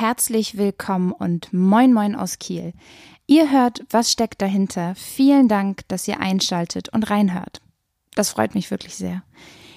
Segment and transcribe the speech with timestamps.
[0.00, 2.72] Herzlich willkommen und moin moin aus Kiel.
[3.26, 4.94] Ihr hört, was steckt dahinter.
[4.94, 7.60] Vielen Dank, dass ihr einschaltet und reinhört.
[8.14, 9.22] Das freut mich wirklich sehr.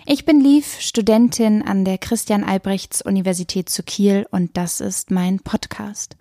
[0.05, 5.41] Ich bin Liv, Studentin an der Christian Albrechts Universität zu Kiel und das ist mein
[5.41, 6.15] Podcast.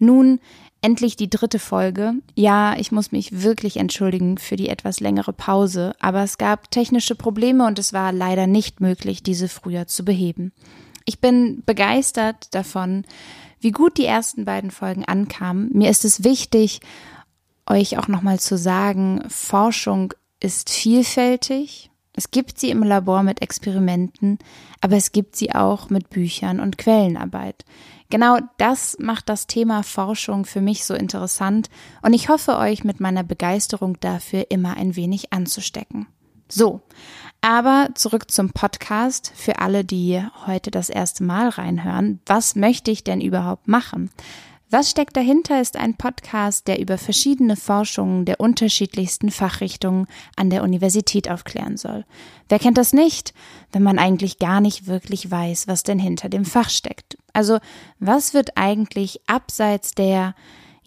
[0.00, 0.40] Nun
[0.82, 2.14] endlich die dritte Folge.
[2.34, 7.14] Ja, ich muss mich wirklich entschuldigen für die etwas längere Pause, aber es gab technische
[7.14, 10.50] Probleme und es war leider nicht möglich, diese früher zu beheben.
[11.06, 13.04] Ich bin begeistert davon,
[13.60, 15.70] wie gut die ersten beiden Folgen ankamen.
[15.72, 16.80] Mir ist es wichtig,
[17.66, 24.38] euch auch nochmal zu sagen, Forschung ist vielfältig es gibt sie im Labor mit Experimenten,
[24.80, 27.66] aber es gibt sie auch mit Büchern und Quellenarbeit.
[28.08, 31.68] Genau das macht das Thema Forschung für mich so interessant
[32.00, 36.06] und ich hoffe euch mit meiner Begeisterung dafür immer ein wenig anzustecken.
[36.48, 36.80] So,
[37.46, 42.18] aber zurück zum Podcast für alle, die heute das erste Mal reinhören.
[42.26, 44.10] Was möchte ich denn überhaupt machen?
[44.68, 50.64] Was steckt dahinter ist ein Podcast, der über verschiedene Forschungen der unterschiedlichsten Fachrichtungen an der
[50.64, 52.04] Universität aufklären soll.
[52.48, 53.32] Wer kennt das nicht,
[53.70, 57.16] wenn man eigentlich gar nicht wirklich weiß, was denn hinter dem Fach steckt?
[57.32, 57.60] Also,
[58.00, 60.34] was wird eigentlich abseits der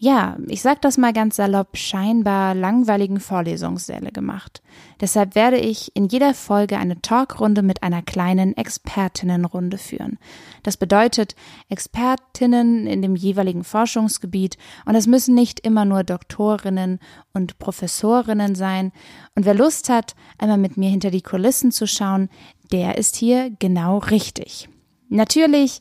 [0.02, 4.62] ja, ich sag das mal ganz salopp, scheinbar langweiligen Vorlesungssäle gemacht.
[4.98, 10.18] Deshalb werde ich in jeder Folge eine Talkrunde mit einer kleinen Expertinnenrunde führen.
[10.62, 11.34] Das bedeutet
[11.68, 16.98] Expertinnen in dem jeweiligen Forschungsgebiet und es müssen nicht immer nur Doktorinnen
[17.34, 18.92] und Professorinnen sein.
[19.34, 22.30] Und wer Lust hat, einmal mit mir hinter die Kulissen zu schauen,
[22.72, 24.70] der ist hier genau richtig.
[25.10, 25.80] Natürlich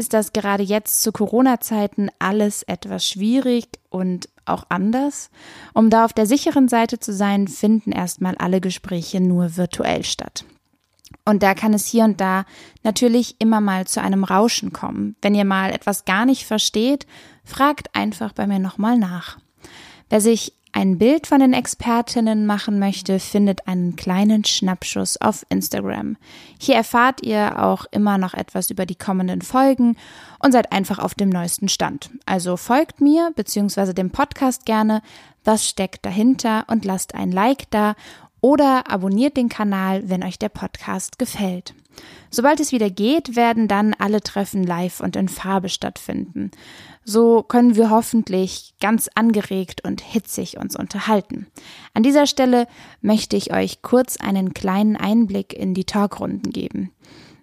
[0.00, 5.28] ist das gerade jetzt zu Corona-Zeiten alles etwas schwierig und auch anders.
[5.74, 10.46] Um da auf der sicheren Seite zu sein, finden erstmal alle Gespräche nur virtuell statt.
[11.26, 12.46] Und da kann es hier und da
[12.82, 15.16] natürlich immer mal zu einem Rauschen kommen.
[15.20, 17.06] Wenn ihr mal etwas gar nicht versteht,
[17.44, 19.38] fragt einfach bei mir nochmal nach.
[20.08, 26.16] Wer sich ein Bild von den Expertinnen machen möchte, findet einen kleinen Schnappschuss auf Instagram.
[26.58, 29.96] Hier erfahrt ihr auch immer noch etwas über die kommenden Folgen
[30.38, 32.10] und seid einfach auf dem neuesten Stand.
[32.26, 33.92] Also folgt mir bzw.
[33.92, 35.02] dem Podcast gerne,
[35.44, 37.94] was steckt dahinter und lasst ein Like da
[38.40, 41.74] oder abonniert den Kanal, wenn euch der Podcast gefällt.
[42.30, 46.50] Sobald es wieder geht, werden dann alle Treffen live und in Farbe stattfinden.
[47.04, 51.48] So können wir hoffentlich ganz angeregt und hitzig uns unterhalten.
[51.92, 52.66] An dieser Stelle
[53.00, 56.92] möchte ich euch kurz einen kleinen Einblick in die Talkrunden geben.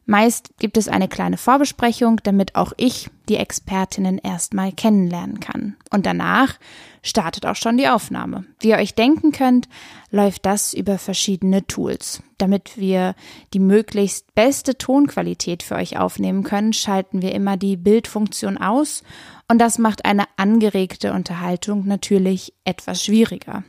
[0.10, 5.76] Meist gibt es eine kleine Vorbesprechung, damit auch ich die Expertinnen erstmal kennenlernen kann.
[5.92, 6.58] Und danach
[7.04, 8.46] startet auch schon die Aufnahme.
[8.62, 9.68] Wie ihr euch denken könnt,
[10.10, 12.24] läuft das über verschiedene Tools.
[12.38, 13.16] Damit wir
[13.54, 19.04] die möglichst beste Tonqualität für euch aufnehmen können, schalten wir immer die Bildfunktion aus
[19.50, 23.66] und das macht eine angeregte Unterhaltung natürlich etwas schwieriger.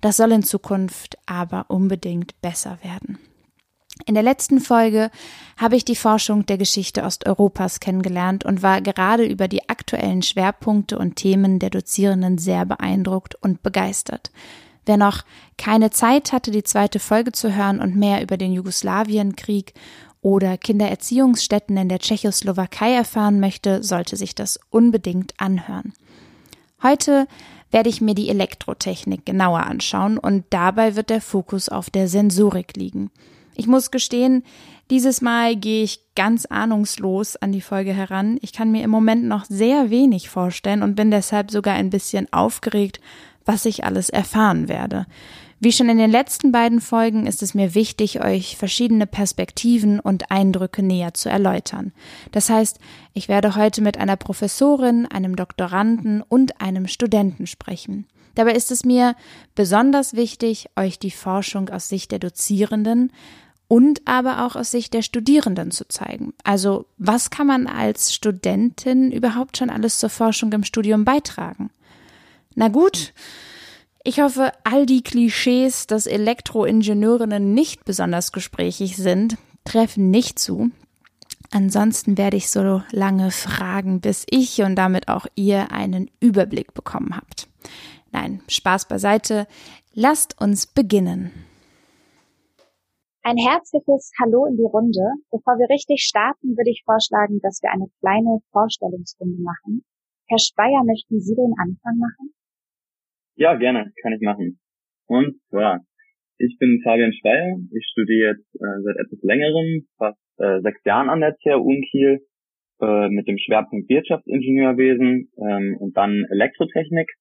[0.00, 3.18] Das soll in Zukunft aber unbedingt besser werden.
[4.06, 5.10] In der letzten Folge
[5.56, 10.98] habe ich die Forschung der Geschichte Osteuropas kennengelernt und war gerade über die aktuellen Schwerpunkte
[10.98, 14.30] und Themen der Dozierenden sehr beeindruckt und begeistert.
[14.86, 15.22] Wer noch
[15.58, 19.74] keine Zeit hatte, die zweite Folge zu hören und mehr über den Jugoslawienkrieg
[20.22, 25.92] oder Kindererziehungsstätten in der Tschechoslowakei erfahren möchte, sollte sich das unbedingt anhören.
[26.82, 27.26] Heute
[27.70, 32.76] werde ich mir die Elektrotechnik genauer anschauen und dabei wird der Fokus auf der Sensorik
[32.76, 33.10] liegen.
[33.60, 34.42] Ich muss gestehen,
[34.90, 38.38] dieses Mal gehe ich ganz ahnungslos an die Folge heran.
[38.40, 42.26] Ich kann mir im Moment noch sehr wenig vorstellen und bin deshalb sogar ein bisschen
[42.32, 43.02] aufgeregt,
[43.44, 45.04] was ich alles erfahren werde.
[45.58, 50.30] Wie schon in den letzten beiden Folgen ist es mir wichtig, euch verschiedene Perspektiven und
[50.30, 51.92] Eindrücke näher zu erläutern.
[52.32, 52.78] Das heißt,
[53.12, 58.06] ich werde heute mit einer Professorin, einem Doktoranden und einem Studenten sprechen.
[58.34, 59.16] Dabei ist es mir
[59.54, 63.12] besonders wichtig, euch die Forschung aus Sicht der Dozierenden
[63.70, 66.34] und aber auch aus Sicht der Studierenden zu zeigen.
[66.42, 71.70] Also was kann man als Studentin überhaupt schon alles zur Forschung im Studium beitragen?
[72.56, 73.14] Na gut,
[74.02, 80.72] ich hoffe, all die Klischees, dass Elektroingenieurinnen nicht besonders gesprächig sind, treffen nicht zu.
[81.52, 87.14] Ansonsten werde ich so lange fragen, bis ich und damit auch ihr einen Überblick bekommen
[87.14, 87.46] habt.
[88.10, 89.46] Nein, Spaß beiseite.
[89.94, 91.30] Lasst uns beginnen.
[93.22, 95.04] Ein herzliches Hallo in die Runde.
[95.28, 99.84] Bevor wir richtig starten, würde ich vorschlagen, dass wir eine kleine Vorstellungsrunde machen.
[100.26, 102.32] Herr Speyer, möchten Sie den Anfang machen?
[103.36, 104.58] Ja, gerne, kann ich machen.
[105.04, 105.84] Und zwar,
[106.38, 107.60] ich bin Fabian Speyer.
[107.76, 111.84] Ich studiere jetzt äh, seit etwas längerem, fast äh, sechs Jahren an der THU in
[111.92, 112.24] Kiel
[112.80, 117.12] äh, mit dem Schwerpunkt Wirtschaftsingenieurwesen ähm, und dann Elektrotechnik.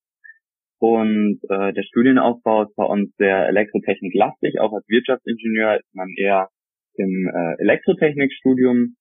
[0.79, 4.59] Und äh, der Studienaufbau ist bei uns sehr elektrotechniklastig.
[4.61, 6.49] Auch als Wirtschaftsingenieur ist man eher
[6.95, 8.95] im äh, Elektrotechnikstudium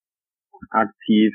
[0.69, 1.33] aktiv.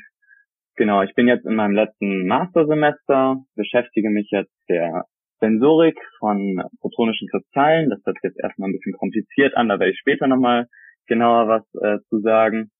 [0.76, 5.04] Genau, ich bin jetzt in meinem letzten Mastersemester, beschäftige mich jetzt der
[5.40, 7.90] Sensorik von photonischen Kristallen.
[7.90, 10.66] Das hört jetzt erstmal ein bisschen kompliziert an, da werde ich später nochmal
[11.06, 12.70] genauer was äh, zu sagen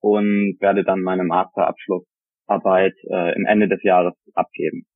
[0.00, 4.86] und werde dann meine Masterabschlussarbeit äh, im Ende des Jahres abgeben.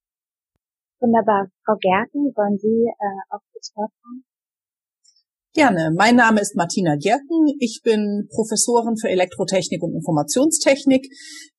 [1.02, 1.50] Wunderbar.
[1.64, 4.22] Frau Gerken, wollen Sie äh, auch kurz vortragen?
[5.52, 5.90] Gerne.
[5.94, 7.44] Mein Name ist Martina Gierken.
[7.58, 11.08] Ich bin Professorin für Elektrotechnik und Informationstechnik.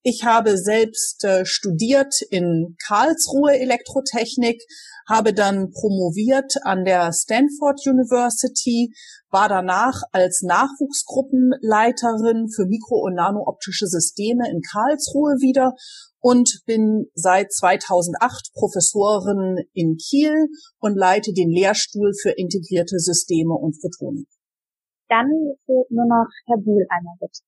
[0.01, 4.63] Ich habe selbst äh, studiert in Karlsruhe Elektrotechnik,
[5.07, 8.91] habe dann promoviert an der Stanford University,
[9.33, 15.73] war danach als Nachwuchsgruppenleiterin für mikro- und nanooptische Systeme in Karlsruhe wieder
[16.19, 20.47] und bin seit 2008 Professorin in Kiel
[20.79, 24.29] und leite den Lehrstuhl für integrierte Systeme und Photonik.
[25.09, 25.27] Dann
[25.65, 27.41] fehlt nur noch Herr Buhl einmal bitte.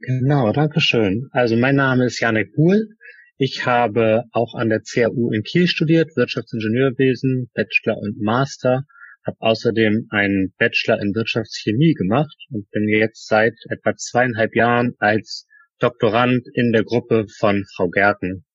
[0.00, 1.28] Genau, danke schön.
[1.32, 2.88] Also mein Name ist Janek Buhl.
[3.36, 8.84] Ich habe auch an der CAU in Kiel studiert, Wirtschaftsingenieurwesen, Bachelor und Master,
[9.28, 15.46] habe außerdem einen Bachelor in Wirtschaftschemie gemacht und bin jetzt seit etwa zweieinhalb Jahren als
[15.78, 18.46] Doktorand in der Gruppe von Frau Gärten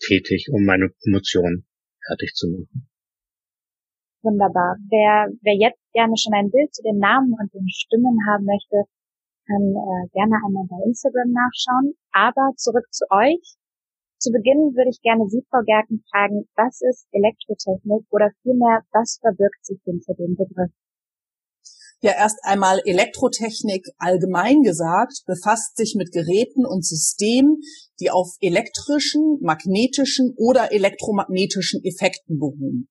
[0.00, 1.64] tätig, um meine Promotion
[2.06, 2.88] fertig zu machen.
[4.22, 4.76] Wunderbar.
[4.88, 8.88] Wer, wer jetzt gerne schon ein Bild zu den Namen und den Stimmen haben möchte,
[9.46, 11.94] kann äh, gerne einmal bei Instagram nachschauen.
[12.12, 13.58] Aber zurück zu euch.
[14.22, 19.18] Zu Beginn würde ich gerne Sie, Frau Gerken, fragen, was ist Elektrotechnik oder vielmehr, was
[19.20, 20.70] verbirgt sich hinter dem Begriff?
[22.02, 27.58] Ja, erst einmal Elektrotechnik allgemein gesagt befasst sich mit Geräten und Systemen,
[27.98, 32.86] die auf elektrischen, magnetischen oder elektromagnetischen Effekten beruhen.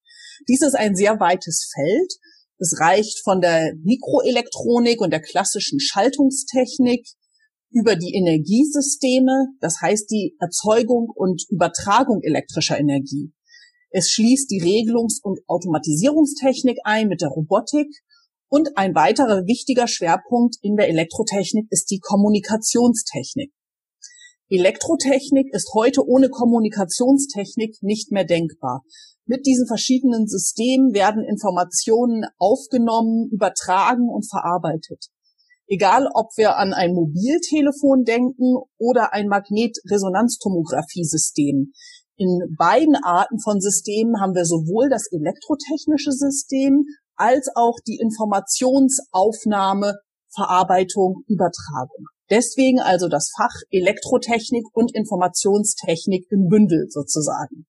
[0.49, 2.11] Dies ist ein sehr weites Feld.
[2.57, 7.07] Es reicht von der Mikroelektronik und der klassischen Schaltungstechnik
[7.71, 13.31] über die Energiesysteme, das heißt die Erzeugung und Übertragung elektrischer Energie.
[13.89, 17.87] Es schließt die Regelungs- und Automatisierungstechnik ein mit der Robotik
[18.49, 23.51] und ein weiterer wichtiger Schwerpunkt in der Elektrotechnik ist die Kommunikationstechnik.
[24.49, 28.83] Elektrotechnik ist heute ohne Kommunikationstechnik nicht mehr denkbar.
[29.25, 35.07] Mit diesen verschiedenen Systemen werden Informationen aufgenommen, übertragen und verarbeitet.
[35.71, 41.71] Egal, ob wir an ein Mobiltelefon denken oder ein Magnetresonanztomographie-System.
[42.17, 46.83] In beiden Arten von Systemen haben wir sowohl das elektrotechnische System
[47.15, 49.93] als auch die Informationsaufnahme,
[50.35, 52.07] Verarbeitung, Übertragung.
[52.29, 57.65] Deswegen also das Fach Elektrotechnik und Informationstechnik im Bündel sozusagen.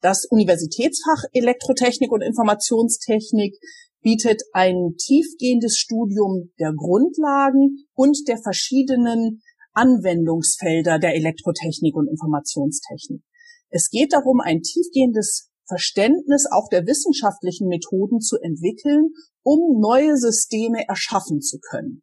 [0.00, 3.56] Das Universitätsfach Elektrotechnik und Informationstechnik
[4.02, 9.42] bietet ein tiefgehendes Studium der Grundlagen und der verschiedenen
[9.72, 13.22] Anwendungsfelder der Elektrotechnik und Informationstechnik.
[13.70, 19.10] Es geht darum, ein tiefgehendes Verständnis auch der wissenschaftlichen Methoden zu entwickeln,
[19.42, 22.02] um neue Systeme erschaffen zu können.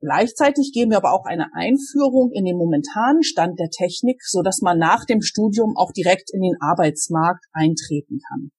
[0.00, 4.60] Gleichzeitig geben wir aber auch eine Einführung in den momentanen Stand der Technik, so dass
[4.60, 8.50] man nach dem Studium auch direkt in den Arbeitsmarkt eintreten kann.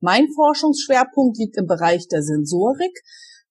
[0.00, 2.96] Mein Forschungsschwerpunkt liegt im Bereich der Sensorik.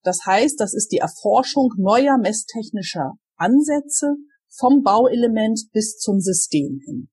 [0.03, 4.15] Das heißt, das ist die Erforschung neuer messtechnischer Ansätze
[4.49, 7.09] vom Bauelement bis zum System hin.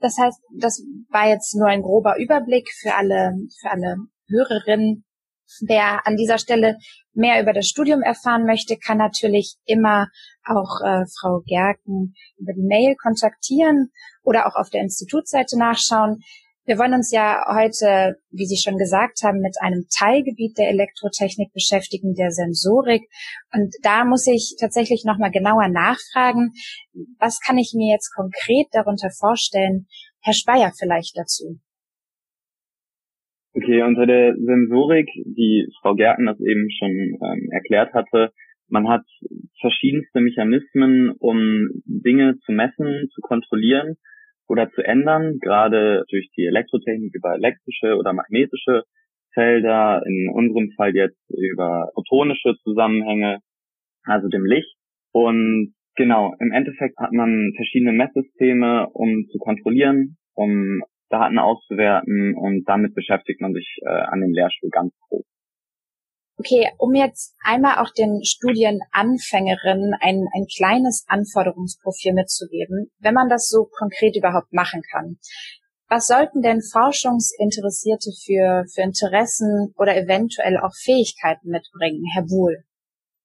[0.00, 3.96] Das heißt, das war jetzt nur ein grober Überblick für alle, für alle
[4.28, 5.04] Hörerinnen.
[5.66, 6.76] Wer an dieser Stelle
[7.14, 10.08] mehr über das Studium erfahren möchte, kann natürlich immer
[10.44, 13.90] auch äh, Frau Gerken über die Mail kontaktieren
[14.22, 16.20] oder auch auf der Institutsseite nachschauen.
[16.68, 21.48] Wir wollen uns ja heute, wie Sie schon gesagt haben, mit einem Teilgebiet der Elektrotechnik
[21.54, 23.08] beschäftigen, der Sensorik.
[23.56, 26.52] Und da muss ich tatsächlich nochmal genauer nachfragen,
[27.18, 29.86] was kann ich mir jetzt konkret darunter vorstellen?
[30.20, 31.56] Herr Speyer vielleicht dazu.
[33.56, 38.30] Okay, unter der Sensorik, die Frau Gärten das eben schon ähm, erklärt hatte,
[38.68, 39.06] man hat
[39.58, 43.96] verschiedenste Mechanismen, um Dinge zu messen, zu kontrollieren
[44.48, 48.82] oder zu ändern, gerade durch die Elektrotechnik über elektrische oder magnetische
[49.34, 53.38] Felder, in unserem Fall jetzt über photonische Zusammenhänge,
[54.04, 54.74] also dem Licht.
[55.12, 62.64] Und genau, im Endeffekt hat man verschiedene Messsysteme, um zu kontrollieren, um Daten auszuwerten und
[62.68, 65.24] damit beschäftigt man sich äh, an dem Lehrstuhl ganz grob.
[66.38, 73.48] Okay, um jetzt einmal auch den Studienanfängerinnen ein, ein kleines Anforderungsprofil mitzugeben, wenn man das
[73.48, 75.18] so konkret überhaupt machen kann.
[75.88, 82.62] Was sollten denn Forschungsinteressierte für, für Interessen oder eventuell auch Fähigkeiten mitbringen, Herr Buhl?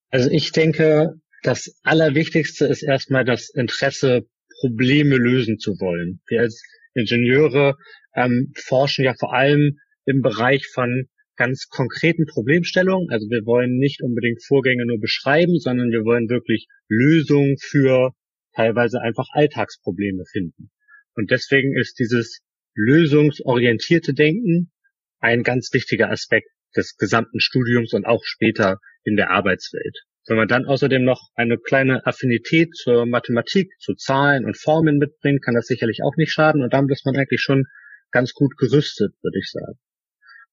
[0.10, 4.25] Also ich denke, das Allerwichtigste ist erstmal das Interesse,
[4.62, 6.22] Probleme lösen zu wollen.
[6.25, 6.63] Wir als
[6.96, 7.75] Ingenieure
[8.15, 13.09] ähm, forschen ja vor allem im Bereich von ganz konkreten Problemstellungen.
[13.09, 18.11] Also wir wollen nicht unbedingt Vorgänge nur beschreiben, sondern wir wollen wirklich Lösungen für
[18.55, 20.69] teilweise einfach Alltagsprobleme finden.
[21.15, 22.41] Und deswegen ist dieses
[22.75, 24.71] lösungsorientierte Denken
[25.19, 30.03] ein ganz wichtiger Aspekt des gesamten Studiums und auch später in der Arbeitswelt.
[30.25, 35.43] Wenn man dann außerdem noch eine kleine Affinität zur Mathematik, zu Zahlen und Formeln mitbringt,
[35.43, 37.65] kann das sicherlich auch nicht schaden und dann ist man eigentlich schon
[38.11, 39.77] ganz gut gerüstet, würde ich sagen.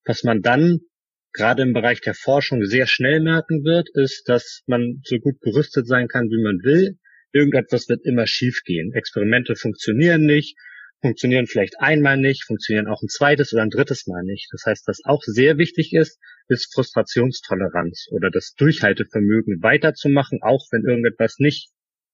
[0.04, 0.80] Was man dann
[1.32, 5.86] gerade im Bereich der Forschung sehr schnell merken wird, ist, dass man so gut gerüstet
[5.86, 6.98] sein kann, wie man will.
[7.32, 8.92] Irgendetwas wird immer schiefgehen.
[8.92, 10.56] Experimente funktionieren nicht,
[11.00, 14.48] funktionieren vielleicht einmal nicht, funktionieren auch ein zweites oder ein drittes Mal nicht.
[14.52, 20.82] Das heißt, was auch sehr wichtig ist, ist Frustrationstoleranz oder das Durchhaltevermögen weiterzumachen, auch wenn
[20.82, 21.70] irgendetwas nicht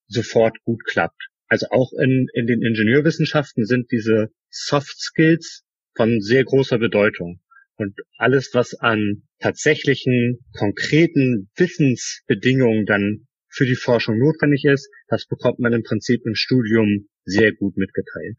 [0.07, 1.29] sofort gut klappt.
[1.47, 5.63] Also auch in, in den Ingenieurwissenschaften sind diese Soft Skills
[5.95, 7.41] von sehr großer Bedeutung.
[7.77, 15.59] Und alles, was an tatsächlichen, konkreten Wissensbedingungen dann für die Forschung notwendig ist, das bekommt
[15.59, 18.37] man im Prinzip im Studium sehr gut mitgeteilt.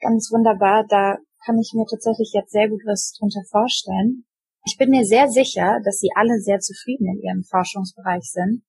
[0.00, 0.86] Ganz wunderbar.
[0.88, 4.24] Da kann ich mir tatsächlich jetzt sehr gut was drunter vorstellen.
[4.66, 8.62] Ich bin mir sehr sicher, dass Sie alle sehr zufrieden in Ihrem Forschungsbereich sind.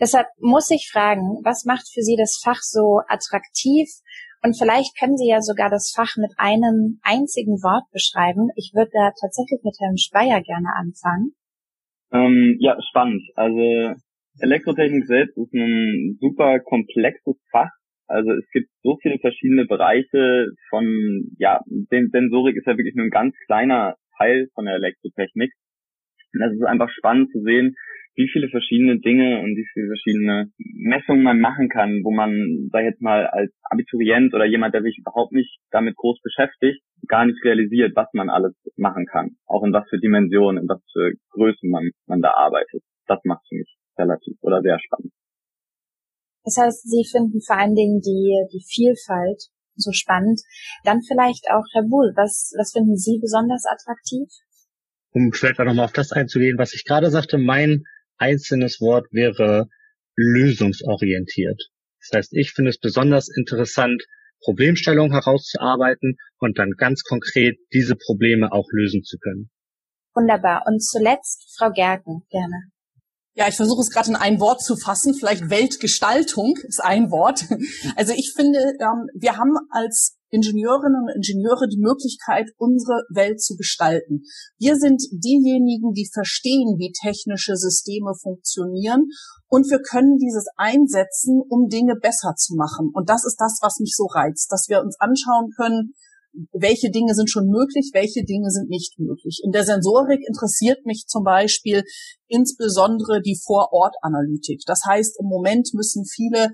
[0.00, 3.88] Deshalb muss ich fragen, was macht für Sie das Fach so attraktiv
[4.42, 8.48] und vielleicht können Sie ja sogar das Fach mit einem einzigen Wort beschreiben.
[8.56, 11.32] Ich würde da tatsächlich mit Herrn Speyer gerne anfangen.
[12.12, 13.22] Ähm, ja, spannend.
[13.36, 13.94] Also
[14.40, 17.70] Elektrotechnik selbst ist ein super komplexes Fach.
[18.06, 23.10] Also es gibt so viele verschiedene Bereiche von, ja, Sensorik ist ja wirklich nur ein
[23.10, 25.52] ganz kleiner Teil von der Elektrotechnik.
[26.32, 27.74] Und das ist einfach spannend zu sehen,
[28.20, 32.84] wie viele verschiedene Dinge und wie viele verschiedene Messungen man machen kann, wo man, sag
[32.84, 37.24] ich jetzt mal, als Abiturient oder jemand, der sich überhaupt nicht damit groß beschäftigt, gar
[37.24, 39.36] nicht realisiert, was man alles machen kann.
[39.46, 42.82] Auch in was für Dimensionen, in was für Größen man, man da arbeitet.
[43.06, 45.12] Das macht für mich relativ oder sehr spannend.
[46.44, 50.40] Das heißt, Sie finden vor allen Dingen die, die Vielfalt so spannend.
[50.84, 54.28] Dann vielleicht auch, Herr Buhl, was, was finden Sie besonders attraktiv?
[55.12, 57.84] Um vielleicht auch nochmal auf das einzugehen, was ich gerade sagte, mein
[58.20, 59.68] einzelnes Wort wäre
[60.16, 61.60] lösungsorientiert.
[62.00, 64.02] Das heißt, ich finde es besonders interessant,
[64.42, 69.50] Problemstellungen herauszuarbeiten und dann ganz konkret diese Probleme auch lösen zu können.
[70.14, 70.64] Wunderbar.
[70.66, 72.70] Und zuletzt Frau Gerken, gerne.
[73.34, 75.14] Ja, ich versuche es gerade in ein Wort zu fassen.
[75.14, 77.44] Vielleicht Weltgestaltung ist ein Wort.
[77.96, 83.56] Also ich finde, ähm, wir haben als Ingenieurinnen und Ingenieure die Möglichkeit, unsere Welt zu
[83.56, 84.22] gestalten.
[84.58, 89.08] Wir sind diejenigen, die verstehen, wie technische Systeme funktionieren
[89.48, 92.90] und wir können dieses einsetzen, um Dinge besser zu machen.
[92.92, 95.94] Und das ist das, was mich so reizt, dass wir uns anschauen können,
[96.52, 99.40] welche Dinge sind schon möglich, welche Dinge sind nicht möglich.
[99.44, 101.82] In der Sensorik interessiert mich zum Beispiel
[102.28, 104.62] insbesondere die Vorortanalytik.
[104.66, 106.50] Das heißt, im Moment müssen viele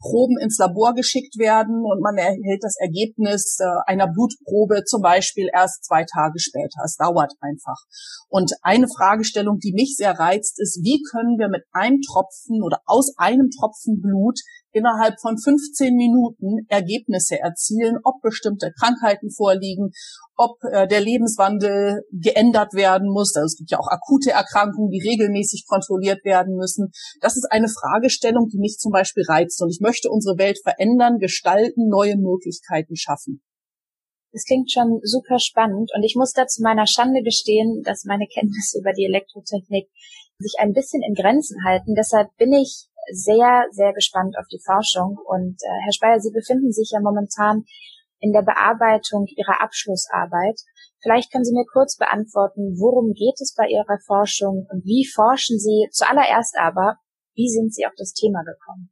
[0.00, 5.48] Proben ins Labor geschickt werden und man erhält das Ergebnis äh, einer Blutprobe zum Beispiel
[5.52, 6.82] erst zwei Tage später.
[6.84, 7.82] Es dauert einfach.
[8.28, 12.80] Und eine Fragestellung, die mich sehr reizt, ist, wie können wir mit einem Tropfen oder
[12.86, 14.38] aus einem Tropfen Blut
[14.72, 19.90] innerhalb von 15 Minuten Ergebnisse erzielen, ob bestimmte Krankheiten vorliegen,
[20.36, 23.34] ob äh, der Lebenswandel geändert werden muss.
[23.34, 26.90] Also es gibt ja auch akute Erkrankungen, die regelmäßig kontrolliert werden müssen.
[27.20, 29.60] Das ist eine Fragestellung, die mich zum Beispiel reizt.
[29.62, 33.42] Und ich möchte unsere Welt verändern, gestalten, neue Möglichkeiten schaffen.
[34.32, 38.26] Das klingt schon super spannend und ich muss da zu meiner Schande gestehen, dass meine
[38.26, 39.88] Kenntnisse über die Elektrotechnik
[40.38, 41.94] sich ein bisschen in Grenzen halten.
[41.94, 45.18] Deshalb bin ich sehr, sehr gespannt auf die Forschung.
[45.24, 47.64] Und äh, Herr Speyer, Sie befinden sich ja momentan
[48.20, 50.60] in der Bearbeitung Ihrer Abschlussarbeit.
[51.02, 55.58] Vielleicht können Sie mir kurz beantworten, worum geht es bei Ihrer Forschung und wie forschen
[55.58, 56.98] Sie zuallererst aber,
[57.34, 58.90] wie sind Sie auf das Thema gekommen?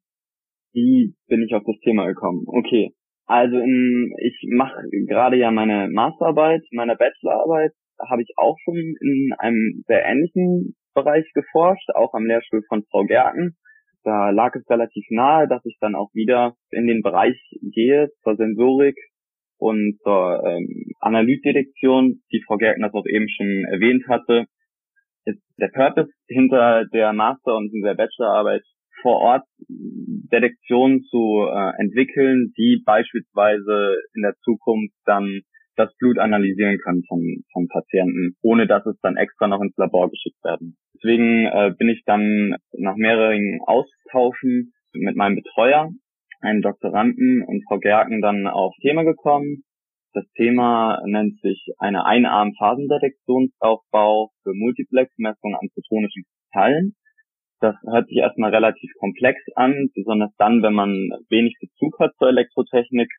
[0.72, 2.44] Wie bin ich auf das Thema gekommen?
[2.46, 2.94] Okay.
[3.26, 7.72] Also in, ich mache gerade ja meine Masterarbeit, meine Bachelorarbeit
[8.08, 13.04] habe ich auch schon in einem sehr ähnlichen Bereich geforscht, auch am Lehrstuhl von Frau
[13.04, 13.56] Gerken
[14.06, 18.36] da lag es relativ nahe, dass ich dann auch wieder in den Bereich gehe zur
[18.36, 18.96] Sensorik
[19.58, 24.46] und zur ähm, Analysedetektion, die Frau Gerken das auch eben schon erwähnt hatte.
[25.24, 28.62] ist der Purpose hinter der Master- und der Bachelorarbeit
[29.02, 35.40] vor Ort Detektionen zu äh, entwickeln, die beispielsweise in der Zukunft dann
[35.76, 40.10] das Blut analysieren können von, von Patienten, ohne dass es dann extra noch ins Labor
[40.10, 40.76] geschickt werden.
[40.94, 45.90] Deswegen äh, bin ich dann nach mehreren Austauschen mit meinem Betreuer,
[46.40, 49.64] einem Doktoranden und Frau Gerken dann auf Thema gekommen.
[50.14, 56.96] Das Thema nennt sich eine Einarm-Phasendetektionsaufbau für Multiplex-Messung an photonischen Kristallen.
[57.60, 62.28] Das hört sich erstmal relativ komplex an, besonders dann, wenn man wenig Bezug hat zur
[62.28, 63.10] Elektrotechnik.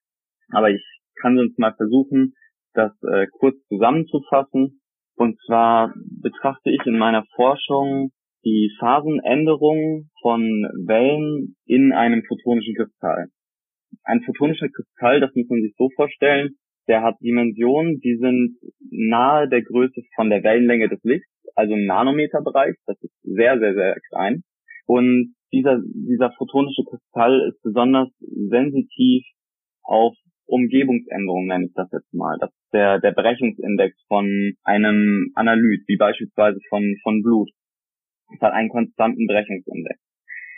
[0.52, 0.84] Aber ich
[1.22, 2.34] kann sonst mal versuchen,
[2.78, 4.82] das äh, kurz zusammenzufassen.
[5.16, 8.12] Und zwar betrachte ich in meiner Forschung
[8.44, 10.42] die Phasenänderung von
[10.86, 13.28] Wellen in einem photonischen Kristall.
[14.04, 16.56] Ein photonischer Kristall, das muss man sich so vorstellen,
[16.88, 18.58] der hat Dimensionen, die sind
[18.90, 23.74] nahe der Größe von der Wellenlänge des Lichts, also im Nanometerbereich, das ist sehr, sehr,
[23.74, 24.44] sehr klein.
[24.86, 29.26] Und dieser, dieser photonische Kristall ist besonders sensitiv
[29.84, 30.16] auf
[30.48, 32.38] Umgebungsänderungen, nenne ich das jetzt mal.
[32.40, 37.50] Das ist der, der Brechungsindex von einem Analyt, wie beispielsweise von, von Blut.
[38.34, 40.00] Es hat einen konstanten Brechungsindex.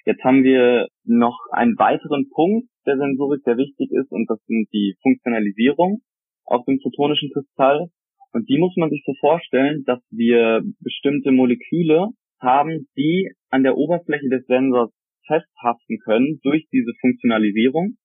[0.06, 4.68] Jetzt haben wir noch einen weiteren Punkt der Sensorik, der wichtig ist, und das sind
[4.74, 6.02] die Funktionalisierung
[6.46, 7.88] auf dem photonischen Kristall.
[8.32, 13.78] Und die muss man sich so vorstellen, dass wir bestimmte Moleküle haben, die an der
[13.78, 14.92] Oberfläche des Sensors
[15.28, 17.98] festhaften können durch diese Funktionalisierung.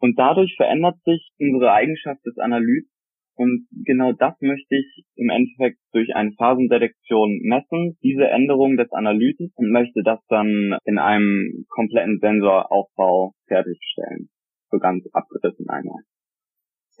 [0.00, 2.88] Und dadurch verändert sich unsere Eigenschaft des Analyts.
[3.36, 9.52] Und genau das möchte ich im Endeffekt durch eine Phasendetektion messen, diese Änderung des Analyten
[9.54, 14.28] und möchte das dann in einem kompletten Sensoraufbau fertigstellen.
[14.70, 16.02] So ganz abgerissen einmal.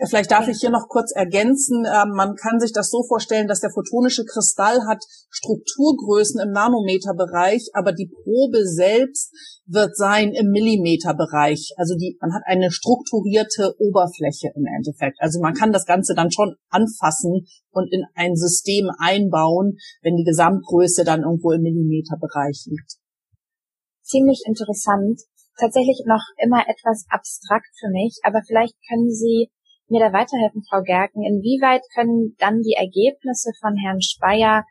[0.06, 1.82] Vielleicht darf ich hier noch kurz ergänzen.
[1.84, 7.70] Ähm, man kann sich das so vorstellen, dass der photonische Kristall hat Strukturgrößen im Nanometerbereich,
[7.74, 9.34] aber die Probe selbst
[9.66, 11.74] wird sein im Millimeterbereich.
[11.76, 15.18] Also die, man hat eine strukturierte Oberfläche im Endeffekt.
[15.18, 20.24] Also man kann das Ganze dann schon anfassen und in ein System einbauen, wenn die
[20.24, 22.98] Gesamtgröße dann irgendwo im Millimeterbereich liegt.
[24.02, 25.22] Ziemlich interessant.
[25.58, 29.50] Tatsächlich noch immer etwas abstrakt für mich, aber vielleicht können Sie
[29.90, 31.22] mir da weiterhelfen, Frau Gerken?
[31.22, 34.64] Inwieweit können dann die Ergebnisse von Herrn Speyer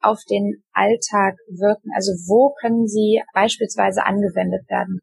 [0.00, 1.90] auf den Alltag wirken?
[1.94, 5.00] Also wo können sie beispielsweise angewendet werden?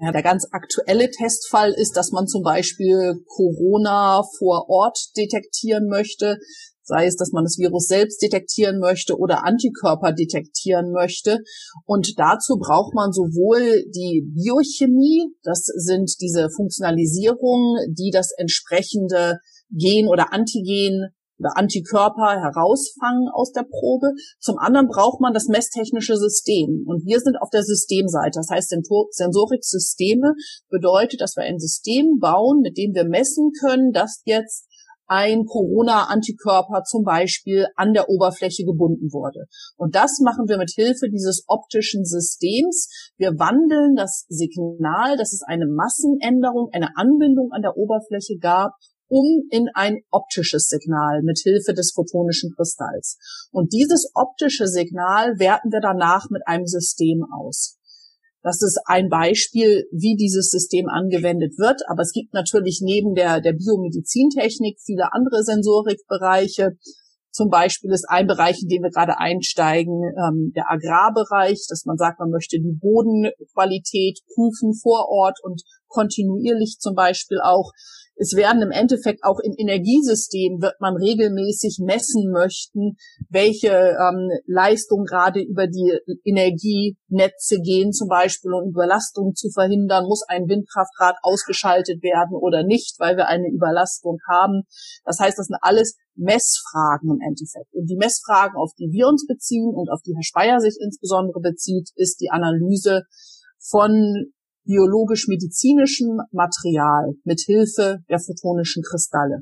[0.00, 6.38] Ja, der ganz aktuelle Testfall ist, dass man zum Beispiel Corona vor Ort detektieren möchte
[6.88, 11.38] sei es, dass man das Virus selbst detektieren möchte oder Antikörper detektieren möchte.
[11.84, 19.38] Und dazu braucht man sowohl die Biochemie, das sind diese Funktionalisierungen, die das entsprechende
[19.70, 24.10] Gen oder Antigen oder Antikörper herausfangen aus der Probe.
[24.40, 26.84] Zum anderen braucht man das messtechnische System.
[26.86, 28.40] Und wir sind auf der Systemseite.
[28.40, 30.34] Das heißt, Sensoriksysteme
[30.68, 34.67] bedeutet, dass wir ein System bauen, mit dem wir messen können, dass jetzt
[35.08, 39.46] ein Corona-Antikörper zum Beispiel an der Oberfläche gebunden wurde.
[39.76, 43.12] Und das machen wir mit Hilfe dieses optischen Systems.
[43.16, 48.72] Wir wandeln das Signal, dass es eine Massenänderung, eine Anbindung an der Oberfläche gab,
[49.08, 53.16] um in ein optisches Signal mit Hilfe des photonischen Kristalls.
[53.50, 57.77] Und dieses optische Signal werten wir danach mit einem System aus.
[58.42, 61.82] Das ist ein Beispiel, wie dieses System angewendet wird.
[61.88, 66.76] Aber es gibt natürlich neben der, der Biomedizintechnik viele andere Sensorikbereiche.
[67.30, 71.96] Zum Beispiel ist ein Bereich, in den wir gerade einsteigen, ähm, der Agrarbereich, dass man
[71.96, 77.72] sagt, man möchte die Bodenqualität prüfen vor Ort und kontinuierlich zum Beispiel auch
[78.20, 82.96] es werden im Endeffekt auch im Energiesystem wird man regelmäßig messen möchten,
[83.30, 90.24] welche ähm, Leistung gerade über die Energienetze gehen zum Beispiel um Überlastung zu verhindern, muss
[90.26, 94.62] ein Windkraftrad ausgeschaltet werden oder nicht, weil wir eine Überlastung haben.
[95.04, 97.72] Das heißt, das sind alles Messfragen im Endeffekt.
[97.72, 101.40] Und die Messfragen, auf die wir uns beziehen und auf die Herr Speyer sich insbesondere
[101.40, 103.04] bezieht, ist die Analyse
[103.60, 104.32] von
[104.68, 109.40] biologisch-medizinischem Material mit Hilfe der photonischen Kristalle.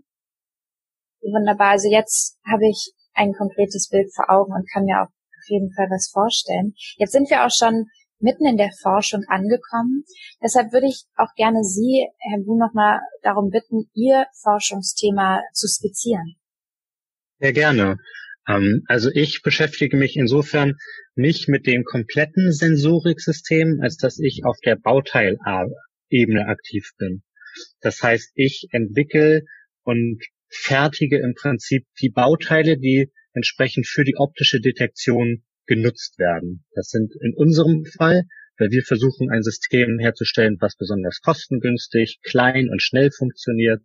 [1.20, 1.74] Wunderbar.
[1.74, 5.72] Also jetzt habe ich ein konkretes Bild vor Augen und kann mir auch auf jeden
[5.74, 6.74] Fall was vorstellen.
[6.96, 7.86] Jetzt sind wir auch schon
[8.18, 10.04] mitten in der Forschung angekommen.
[10.42, 16.36] Deshalb würde ich auch gerne Sie, Herr Bu, nochmal darum bitten, Ihr Forschungsthema zu skizzieren.
[17.40, 17.98] Sehr gerne.
[18.48, 20.74] Ähm, also ich beschäftige mich insofern
[21.14, 27.22] nicht mit dem kompletten Sensoriksystem, als dass ich auf der Bauteilebene aktiv bin.
[27.80, 29.42] Das heißt, ich entwickle
[29.82, 36.64] und fertige im Prinzip die Bauteile, die entsprechend für die optische Detektion genutzt werden.
[36.74, 38.22] Das sind in unserem Fall,
[38.58, 43.82] weil wir versuchen, ein System herzustellen, was besonders kostengünstig, klein und schnell funktioniert,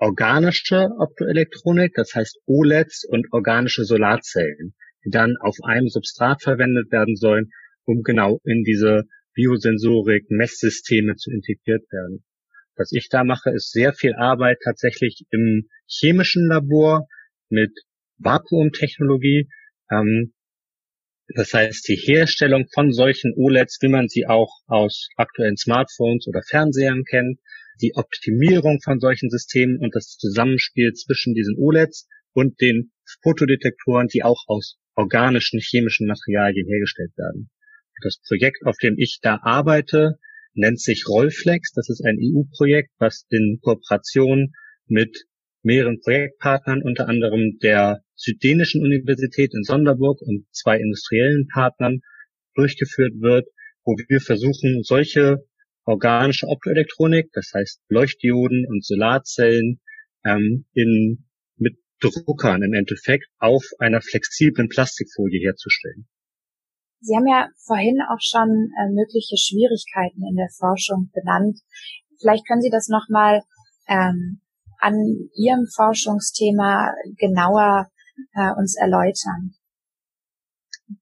[0.00, 7.16] organische Optoelektronik, das heißt OLEDs und organische Solarzellen, die dann auf einem Substrat verwendet werden
[7.16, 7.50] sollen,
[7.84, 12.24] um genau in diese Biosensorik, Messsysteme zu integriert werden.
[12.76, 17.06] Was ich da mache, ist sehr viel Arbeit tatsächlich im chemischen Labor
[17.50, 17.72] mit
[18.16, 19.48] Vakuumtechnologie.
[19.90, 20.32] Ähm,
[21.34, 26.40] das heißt, die Herstellung von solchen OLEDs, wie man sie auch aus aktuellen Smartphones oder
[26.42, 27.38] Fernsehern kennt,
[27.80, 34.22] die Optimierung von solchen Systemen und das Zusammenspiel zwischen diesen OLEDs und den Fotodetektoren, die
[34.22, 37.50] auch aus organischen chemischen Materialien hergestellt werden.
[38.02, 40.18] Das Projekt, auf dem ich da arbeite,
[40.54, 41.72] nennt sich Rollflex.
[41.72, 44.52] Das ist ein EU-Projekt, was in Kooperation
[44.86, 45.26] mit
[45.62, 52.00] mehreren Projektpartnern, unter anderem der Süddänischen Universität in Sonderburg und zwei industriellen Partnern
[52.54, 53.48] durchgeführt wird,
[53.84, 55.46] wo wir versuchen, solche
[55.84, 59.80] organische Optoelektronik, das heißt Leuchtdioden und Solarzellen,
[60.24, 66.06] ähm, in, mit Druckern im Endeffekt auf einer flexiblen Plastikfolie herzustellen.
[67.00, 71.58] Sie haben ja vorhin auch schon äh, mögliche Schwierigkeiten in der Forschung benannt.
[72.20, 73.40] Vielleicht können Sie das nochmal
[73.88, 74.40] ähm,
[74.78, 74.94] an
[75.34, 77.88] Ihrem Forschungsthema genauer
[78.34, 79.54] äh, uns erläutern.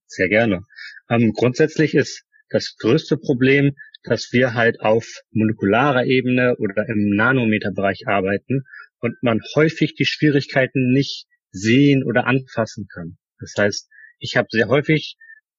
[0.07, 0.63] Sehr gerne.
[1.09, 3.75] Ähm, grundsätzlich ist das größte Problem,
[4.09, 8.63] dass wir halt auf molekularer Ebene oder im Nanometerbereich arbeiten
[8.99, 13.17] und man häufig die Schwierigkeiten nicht sehen oder anfassen kann.
[13.39, 13.87] Das heißt,
[14.19, 15.15] ich habe sehr häufig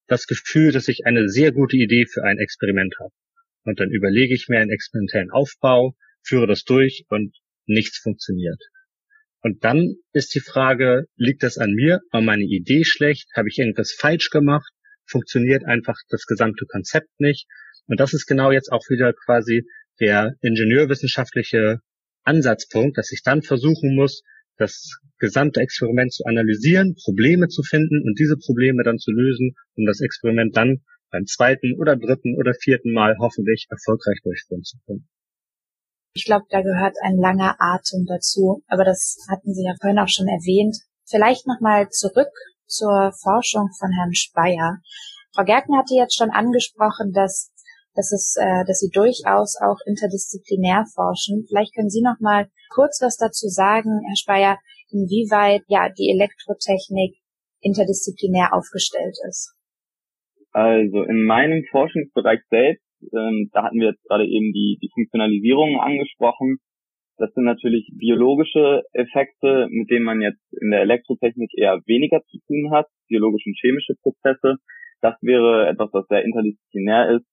[0.06, 3.12] das Gefühl, dass ich eine sehr gute Idee für ein Experiment habe.
[3.64, 7.36] Und dann überlege ich mir einen experimentellen Aufbau, führe das durch und
[7.66, 8.60] nichts funktioniert.
[9.42, 12.00] Und dann ist die Frage, liegt das an mir?
[12.10, 13.28] War meine Idee schlecht?
[13.34, 14.70] Habe ich irgendwas falsch gemacht?
[15.10, 17.46] Funktioniert einfach das gesamte Konzept nicht?
[17.86, 19.66] Und das ist genau jetzt auch wieder quasi
[20.00, 21.80] der ingenieurwissenschaftliche
[22.22, 24.22] Ansatzpunkt, dass ich dann versuchen muss,
[24.56, 29.86] das gesamte Experiment zu analysieren, Probleme zu finden und diese Probleme dann zu lösen, um
[29.86, 35.08] das Experiment dann beim zweiten oder dritten oder vierten Mal hoffentlich erfolgreich durchführen zu können.
[36.12, 40.08] Ich glaube, da gehört ein langer Atem dazu, aber das hatten Sie ja vorhin auch
[40.08, 40.76] schon erwähnt.
[41.08, 42.32] Vielleicht nochmal zurück
[42.70, 44.78] zur Forschung von Herrn Speyer.
[45.34, 47.52] Frau Gärtner hatte jetzt schon angesprochen, dass,
[47.94, 51.44] dass, es, äh, dass Sie durchaus auch interdisziplinär forschen.
[51.48, 54.58] Vielleicht können Sie nochmal kurz was dazu sagen, Herr Speyer,
[54.90, 57.16] inwieweit ja die Elektrotechnik
[57.60, 59.54] interdisziplinär aufgestellt ist.
[60.52, 65.80] Also in meinem Forschungsbereich selbst ähm, da hatten wir jetzt gerade eben die, die Funktionalisierung
[65.80, 66.58] angesprochen.
[67.20, 72.38] Das sind natürlich biologische Effekte, mit denen man jetzt in der Elektrotechnik eher weniger zu
[72.46, 74.56] tun hat, biologische und chemische Prozesse.
[75.02, 77.26] Das wäre etwas, was sehr interdisziplinär ist.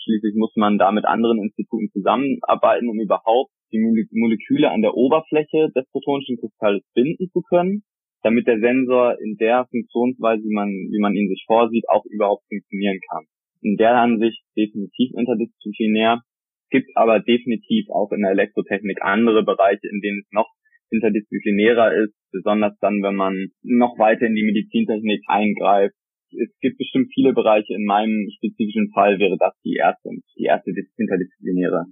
[0.00, 5.68] Schließlich muss man da mit anderen Instituten zusammenarbeiten, um überhaupt die Moleküle an der Oberfläche
[5.76, 7.82] des protonischen Kristalls binden zu können,
[8.22, 12.44] damit der Sensor in der Funktionsweise, wie man, wie man ihn sich vorsieht, auch überhaupt
[12.48, 13.26] funktionieren kann
[13.64, 16.22] in der Ansicht definitiv interdisziplinär.
[16.74, 20.50] Gibt aber definitiv auch in der Elektrotechnik andere Bereiche, in denen es noch
[20.90, 25.94] interdisziplinärer ist, besonders dann, wenn man noch weiter in die Medizintechnik eingreift.
[26.34, 27.74] Es gibt bestimmt viele Bereiche.
[27.74, 31.86] In meinem spezifischen Fall wäre das die erste, die erste interdisziplinäre.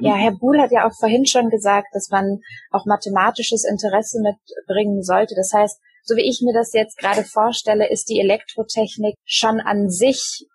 [0.00, 2.40] Ja, Herr Buhl hat ja auch vorhin schon gesagt, dass man
[2.72, 5.34] auch mathematisches Interesse mitbringen sollte.
[5.36, 9.88] Das heißt, so wie ich mir das jetzt gerade vorstelle, ist die Elektrotechnik schon an
[9.88, 10.46] sich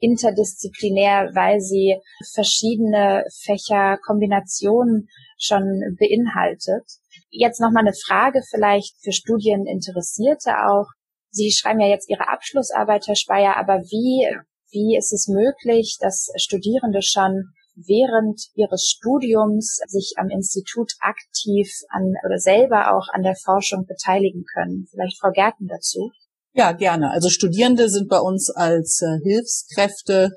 [0.00, 1.96] interdisziplinär, weil sie
[2.32, 5.08] verschiedene Fächer, Kombinationen
[5.38, 6.84] schon beinhaltet.
[7.30, 10.86] Jetzt nochmal eine Frage vielleicht für Studieninteressierte auch.
[11.30, 14.26] Sie schreiben ja jetzt Ihre Abschlussarbeit, Herr Speyer, aber wie,
[14.70, 17.52] wie ist es möglich, dass Studierende schon
[17.86, 24.44] während ihres Studiums sich am Institut aktiv an oder selber auch an der Forschung beteiligen
[24.52, 24.86] können?
[24.90, 26.10] Vielleicht Frau Gärten dazu.
[26.58, 27.12] Ja, gerne.
[27.12, 30.32] Also Studierende sind bei uns als äh, Hilfskräfte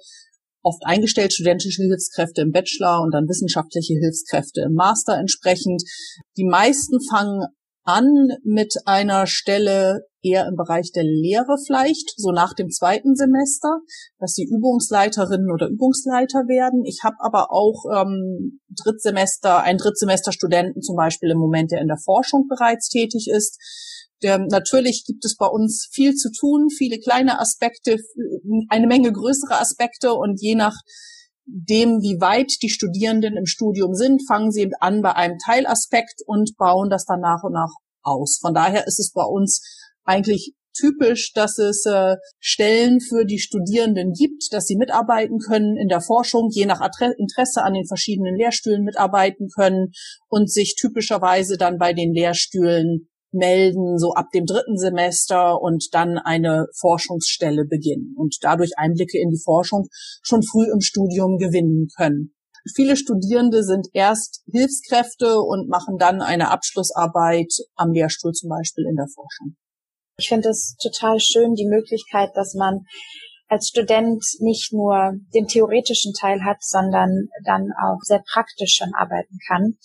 [0.61, 5.81] oft eingestellt, studentische Hilfskräfte im Bachelor und dann wissenschaftliche Hilfskräfte im Master entsprechend.
[6.37, 7.47] Die meisten fangen
[7.83, 8.05] an
[8.43, 13.79] mit einer Stelle eher im Bereich der Lehre vielleicht, so nach dem zweiten Semester,
[14.19, 16.85] dass sie Übungsleiterinnen oder Übungsleiter werden.
[16.85, 21.87] Ich habe aber auch ähm, Drittsemester, ein Drittsemester Studenten zum Beispiel im Moment, der in
[21.87, 23.57] der Forschung bereits tätig ist
[24.23, 27.97] der, natürlich gibt es bei uns viel zu tun, viele kleine Aspekte,
[28.69, 30.75] eine Menge größere Aspekte und je nach
[31.45, 36.55] dem, wie weit die Studierenden im Studium sind, fangen sie an bei einem Teilaspekt und
[36.57, 37.71] bauen das dann nach und nach
[38.03, 38.39] aus.
[38.41, 39.61] Von daher ist es bei uns
[40.03, 45.89] eigentlich typisch, dass es äh, Stellen für die Studierenden gibt, dass sie mitarbeiten können in
[45.89, 46.79] der Forschung, je nach
[47.17, 49.91] Interesse an den verschiedenen Lehrstühlen mitarbeiten können
[50.29, 56.17] und sich typischerweise dann bei den Lehrstühlen melden, so ab dem dritten Semester und dann
[56.17, 59.87] eine Forschungsstelle beginnen und dadurch Einblicke in die Forschung
[60.21, 62.33] schon früh im Studium gewinnen können.
[62.75, 68.95] Viele Studierende sind erst Hilfskräfte und machen dann eine Abschlussarbeit am Lehrstuhl zum Beispiel in
[68.95, 69.55] der Forschung.
[70.17, 72.81] Ich finde es total schön, die Möglichkeit, dass man
[73.47, 79.37] als Student nicht nur den theoretischen Teil hat, sondern dann auch sehr praktisch schon arbeiten
[79.47, 79.77] kann.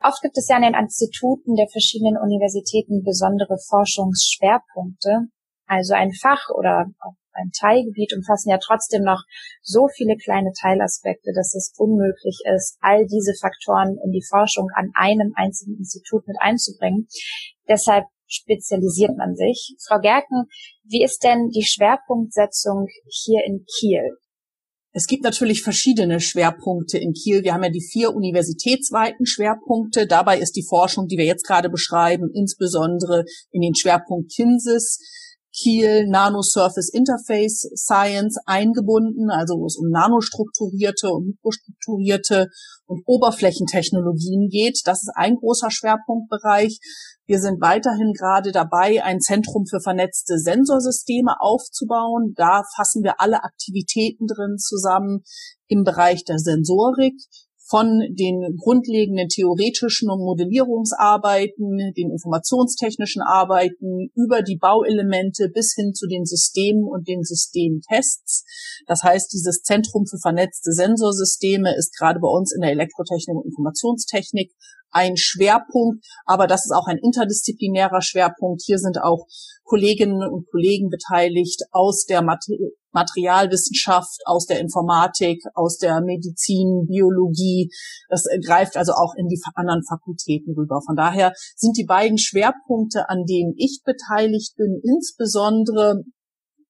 [0.00, 5.28] Oft gibt es ja an den Instituten der verschiedenen Universitäten besondere Forschungsschwerpunkte.
[5.66, 9.22] Also ein Fach oder auch ein Teilgebiet umfassen ja trotzdem noch
[9.62, 14.90] so viele kleine Teilaspekte, dass es unmöglich ist, all diese Faktoren in die Forschung an
[14.94, 17.06] einem einzigen Institut mit einzubringen.
[17.68, 19.76] Deshalb spezialisiert man sich.
[19.86, 20.46] Frau Gerken,
[20.84, 24.18] wie ist denn die Schwerpunktsetzung hier in Kiel?
[24.92, 27.42] Es gibt natürlich verschiedene Schwerpunkte in Kiel.
[27.42, 30.06] Wir haben ja die vier universitätsweiten Schwerpunkte.
[30.06, 34.98] Dabei ist die Forschung, die wir jetzt gerade beschreiben, insbesondere in den Schwerpunkt Kinsis,
[35.54, 42.48] Kiel Nanosurface Interface Science eingebunden, also wo es um nanostrukturierte und mikrostrukturierte
[42.86, 44.80] und Oberflächentechnologien geht.
[44.84, 46.78] Das ist ein großer Schwerpunktbereich.
[47.26, 52.32] Wir sind weiterhin gerade dabei, ein Zentrum für vernetzte Sensorsysteme aufzubauen.
[52.36, 55.22] Da fassen wir alle Aktivitäten drin zusammen
[55.66, 57.14] im Bereich der Sensorik
[57.68, 66.06] von den grundlegenden theoretischen und Modellierungsarbeiten, den informationstechnischen Arbeiten über die Bauelemente bis hin zu
[66.06, 68.44] den Systemen und den Systemtests.
[68.86, 73.44] Das heißt, dieses Zentrum für vernetzte Sensorsysteme ist gerade bei uns in der Elektrotechnik und
[73.44, 74.52] Informationstechnik
[74.90, 78.62] ein Schwerpunkt, aber das ist auch ein interdisziplinärer Schwerpunkt.
[78.64, 79.26] Hier sind auch
[79.64, 82.22] Kolleginnen und Kollegen beteiligt aus der
[82.92, 87.70] Materialwissenschaft, aus der Informatik, aus der Medizin, Biologie.
[88.08, 90.80] Das greift also auch in die anderen Fakultäten rüber.
[90.84, 96.02] Von daher sind die beiden Schwerpunkte, an denen ich beteiligt bin, insbesondere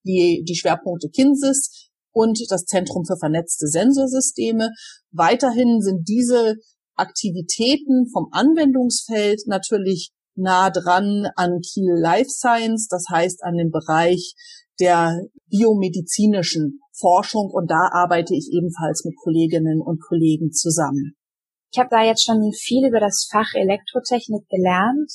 [0.04, 4.70] die, die Schwerpunkte Kinsis und das Zentrum für vernetzte Sensorsysteme.
[5.12, 6.56] Weiterhin sind diese
[6.98, 14.34] Aktivitäten vom Anwendungsfeld natürlich nah dran an Kiel Life Science, das heißt an den Bereich
[14.80, 21.14] der biomedizinischen Forschung und da arbeite ich ebenfalls mit Kolleginnen und Kollegen zusammen.
[21.72, 25.12] Ich habe da jetzt schon viel über das Fach Elektrotechnik gelernt,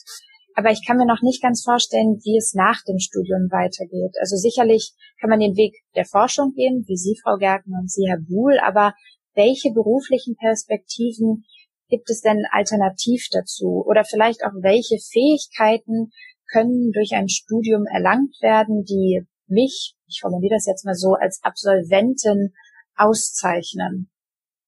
[0.55, 4.15] aber ich kann mir noch nicht ganz vorstellen, wie es nach dem Studium weitergeht.
[4.19, 8.05] Also sicherlich kann man den Weg der Forschung gehen, wie Sie, Frau Gerken und Sie,
[8.07, 8.93] Herr Buhl, aber
[9.33, 11.43] welche beruflichen Perspektiven
[11.89, 13.83] gibt es denn alternativ dazu?
[13.85, 16.11] Oder vielleicht auch welche Fähigkeiten
[16.51, 21.39] können durch ein Studium erlangt werden, die mich, ich formuliere das jetzt mal so, als
[21.43, 22.53] Absolventin
[22.95, 24.09] auszeichnen?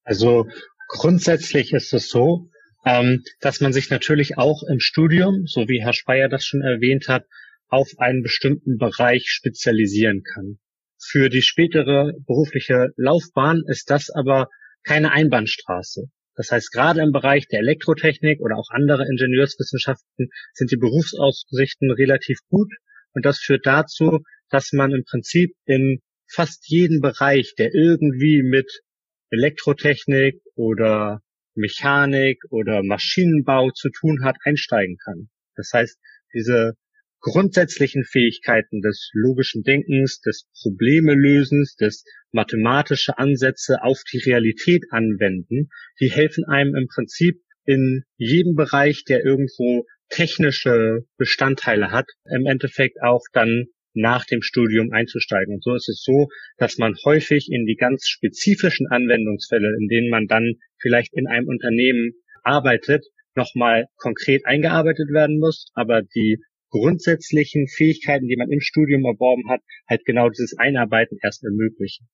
[0.04, 0.46] Also
[0.88, 2.48] grundsätzlich ist es so,
[2.84, 7.08] ähm, dass man sich natürlich auch im Studium, so wie Herr Speyer das schon erwähnt
[7.08, 7.24] hat,
[7.68, 10.58] auf einen bestimmten Bereich spezialisieren kann.
[10.98, 14.48] Für die spätere berufliche Laufbahn ist das aber
[14.84, 16.04] keine Einbahnstraße.
[16.36, 22.38] Das heißt, gerade im Bereich der Elektrotechnik oder auch andere Ingenieurswissenschaften sind die Berufsaussichten relativ
[22.48, 22.72] gut
[23.14, 24.20] und das führt dazu,
[24.50, 28.82] dass man im Prinzip in fast jeden Bereich, der irgendwie mit
[29.30, 31.20] Elektrotechnik oder
[31.54, 35.28] Mechanik oder Maschinenbau zu tun hat, einsteigen kann.
[35.56, 35.98] Das heißt,
[36.34, 36.74] diese
[37.26, 46.08] grundsätzlichen Fähigkeiten des logischen Denkens, des Problemelösens, des mathematische Ansätze auf die Realität anwenden, die
[46.08, 53.24] helfen einem im Prinzip in jedem Bereich, der irgendwo technische Bestandteile hat, im Endeffekt auch
[53.32, 55.54] dann nach dem Studium einzusteigen.
[55.54, 60.10] Und so ist es so, dass man häufig in die ganz spezifischen Anwendungsfälle, in denen
[60.10, 62.12] man dann vielleicht in einem Unternehmen
[62.44, 66.38] arbeitet, nochmal konkret eingearbeitet werden muss, aber die
[66.70, 72.08] grundsätzlichen Fähigkeiten, die man im Studium erworben hat, halt genau dieses Einarbeiten erst ermöglichen.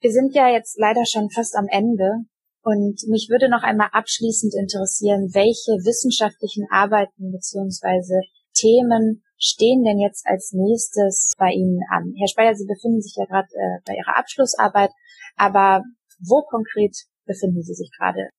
[0.00, 2.28] Wir sind ja jetzt leider schon fast am Ende
[2.62, 8.20] und mich würde noch einmal abschließend interessieren, welche wissenschaftlichen Arbeiten beziehungsweise
[8.54, 12.14] Themen stehen denn jetzt als nächstes bei Ihnen an?
[12.16, 14.90] Herr Speyer, Sie befinden sich ja gerade äh, bei Ihrer Abschlussarbeit,
[15.36, 15.82] aber
[16.20, 18.30] wo konkret befinden Sie sich gerade?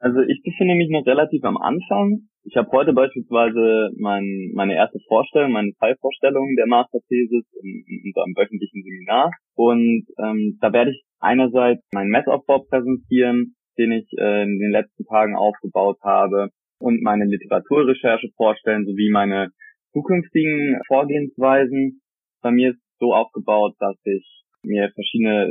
[0.00, 2.29] Also ich befinde mich noch relativ am Anfang.
[2.44, 8.34] Ich habe heute beispielsweise mein, meine erste Vorstellung, meine Teilvorstellung der Masterthesis in, in unserem
[8.34, 9.30] wöchentlichen Seminar.
[9.54, 15.04] Und ähm, da werde ich einerseits meinen Messaufbau präsentieren, den ich äh, in den letzten
[15.04, 16.48] Tagen aufgebaut habe,
[16.80, 19.50] und meine Literaturrecherche vorstellen, sowie meine
[19.92, 22.00] zukünftigen Vorgehensweisen.
[22.42, 24.26] Bei mir ist so aufgebaut, dass ich
[24.62, 25.48] mir verschiedene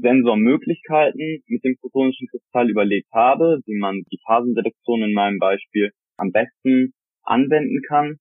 [0.00, 6.32] Sensormöglichkeiten mit dem photonischen Kristall überlegt habe, wie man die Phasenselektion in meinem Beispiel am
[6.32, 8.16] besten anwenden kann.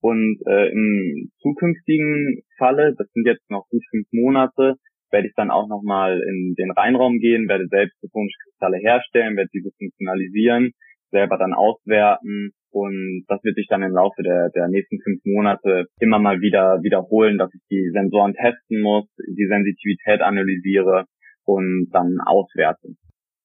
[0.00, 4.76] Und äh, im zukünftigen Falle, das sind jetzt noch gut fünf Monate,
[5.10, 9.50] werde ich dann auch nochmal in den Reinraum gehen, werde selbst photonische Kristalle herstellen, werde
[9.52, 10.72] diese funktionalisieren,
[11.10, 15.86] selber dann auswerten und das wird sich dann im Laufe der, der nächsten fünf Monate
[15.98, 21.06] immer mal wieder wiederholen, dass ich die Sensoren testen muss, die Sensitivität analysiere
[21.44, 22.92] und dann auswerte.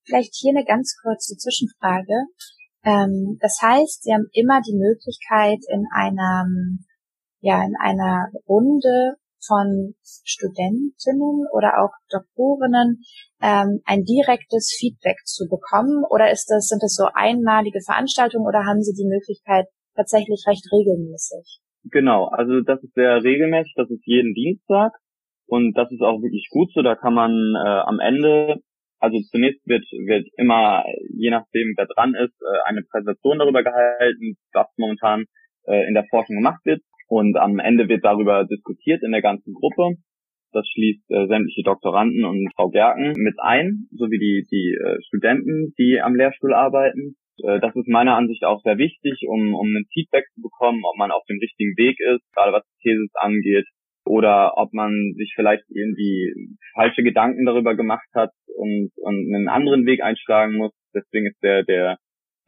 [0.04, 2.27] Vielleicht hier eine ganz kurze Zwischenfrage.
[2.84, 6.46] Ähm, das heißt, Sie haben immer die Möglichkeit, in einer,
[7.41, 9.15] ja, in einer Runde
[9.46, 13.02] von Studentinnen oder auch Doktorinnen
[13.41, 16.04] ähm, ein direktes Feedback zu bekommen?
[16.10, 19.65] Oder ist das, sind das so einmalige Veranstaltungen oder haben Sie die Möglichkeit
[19.96, 21.60] tatsächlich recht regelmäßig?
[21.89, 24.94] Genau, also das ist sehr regelmäßig, das ist jeden Dienstag
[25.48, 26.82] und das ist auch wirklich gut so.
[26.84, 28.62] Da kann man äh, am Ende,
[29.02, 34.38] also zunächst wird wird immer, je nachdem wer dran ist, äh, eine Präsentation darüber gehalten,
[34.54, 35.26] was momentan
[35.66, 36.82] äh, in der Forschung gemacht wird.
[37.08, 39.98] Und am Ende wird darüber diskutiert in der ganzen Gruppe.
[40.54, 45.74] Das schließt äh, sämtliche Doktoranden und Frau Gerken mit ein, sowie die, die äh, Studenten,
[45.78, 47.16] die am Lehrstuhl arbeiten.
[47.44, 50.98] Äh, das ist meiner Ansicht auch sehr wichtig, um, um ein Feedback zu bekommen, ob
[50.98, 53.66] man auf dem richtigen Weg ist, gerade was die Thesis angeht,
[54.06, 59.86] oder ob man sich vielleicht irgendwie falsche Gedanken darüber gemacht hat und, und einen anderen
[59.86, 60.74] Weg einschlagen muss.
[60.94, 61.98] Deswegen ist der, der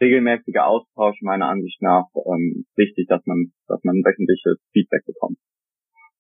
[0.02, 5.38] regelmäßige Austausch meiner Ansicht nach ähm, wichtig, dass man, dass man wöchentliches Feedback bekommt.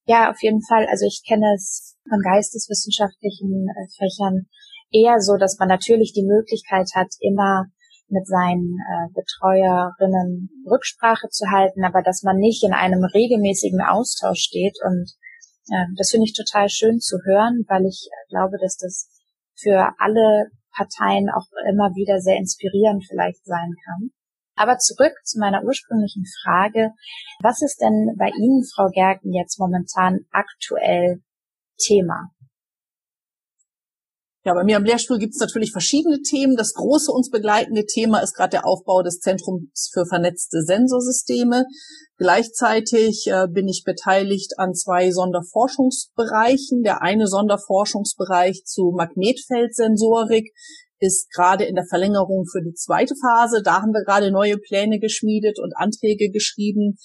[0.06, 0.86] Ja, auf jeden Fall.
[0.90, 4.48] Also ich kenne es von geisteswissenschaftlichen äh, Fächern
[4.92, 7.66] eher so, dass man natürlich die Möglichkeit hat, immer
[8.14, 14.40] mit seinen äh, Betreuerinnen Rücksprache zu halten, aber dass man nicht in einem regelmäßigen Austausch
[14.40, 14.78] steht.
[14.86, 15.12] Und
[15.70, 19.10] äh, das finde ich total schön zu hören, weil ich äh, glaube, dass das
[19.60, 24.10] für alle Parteien auch immer wieder sehr inspirierend vielleicht sein kann.
[24.56, 26.92] Aber zurück zu meiner ursprünglichen Frage.
[27.42, 31.22] Was ist denn bei Ihnen, Frau Gerken, jetzt momentan aktuell
[31.78, 32.30] Thema?
[34.46, 36.58] Ja, bei mir am Lehrstuhl gibt es natürlich verschiedene Themen.
[36.58, 41.66] Das große uns begleitende Thema ist gerade der Aufbau des Zentrums für vernetzte Sensorsysteme.
[42.18, 46.84] Gleichzeitig äh, bin ich beteiligt an zwei Sonderforschungsbereichen.
[46.84, 50.52] Der eine Sonderforschungsbereich zu Magnetfeldsensorik
[51.00, 53.62] ist gerade in der Verlängerung für die zweite Phase.
[53.64, 56.98] Da haben wir gerade neue Pläne geschmiedet und Anträge geschrieben.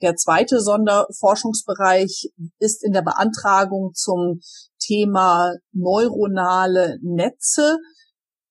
[0.00, 4.40] Der zweite Sonderforschungsbereich ist in der Beantragung zum
[4.86, 7.78] Thema neuronale Netze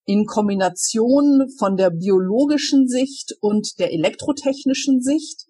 [0.06, 5.44] in Kombination von der biologischen Sicht und der elektrotechnischen Sicht.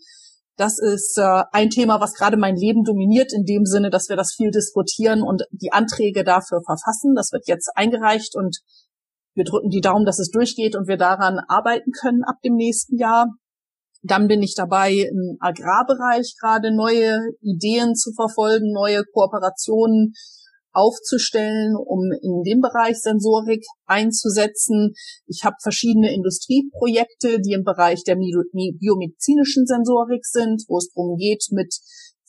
[0.56, 4.16] Das ist äh, ein Thema, was gerade mein Leben dominiert, in dem Sinne, dass wir
[4.16, 7.14] das viel diskutieren und die Anträge dafür verfassen.
[7.16, 8.58] Das wird jetzt eingereicht und
[9.34, 12.96] wir drücken die Daumen, dass es durchgeht und wir daran arbeiten können ab dem nächsten
[12.96, 13.26] Jahr.
[14.02, 20.12] Dann bin ich dabei, im Agrarbereich gerade neue Ideen zu verfolgen, neue Kooperationen
[20.74, 24.92] aufzustellen, um in dem Bereich Sensorik einzusetzen.
[25.26, 31.46] Ich habe verschiedene Industrieprojekte, die im Bereich der biomedizinischen Sensorik sind, wo es darum geht,
[31.50, 31.72] mit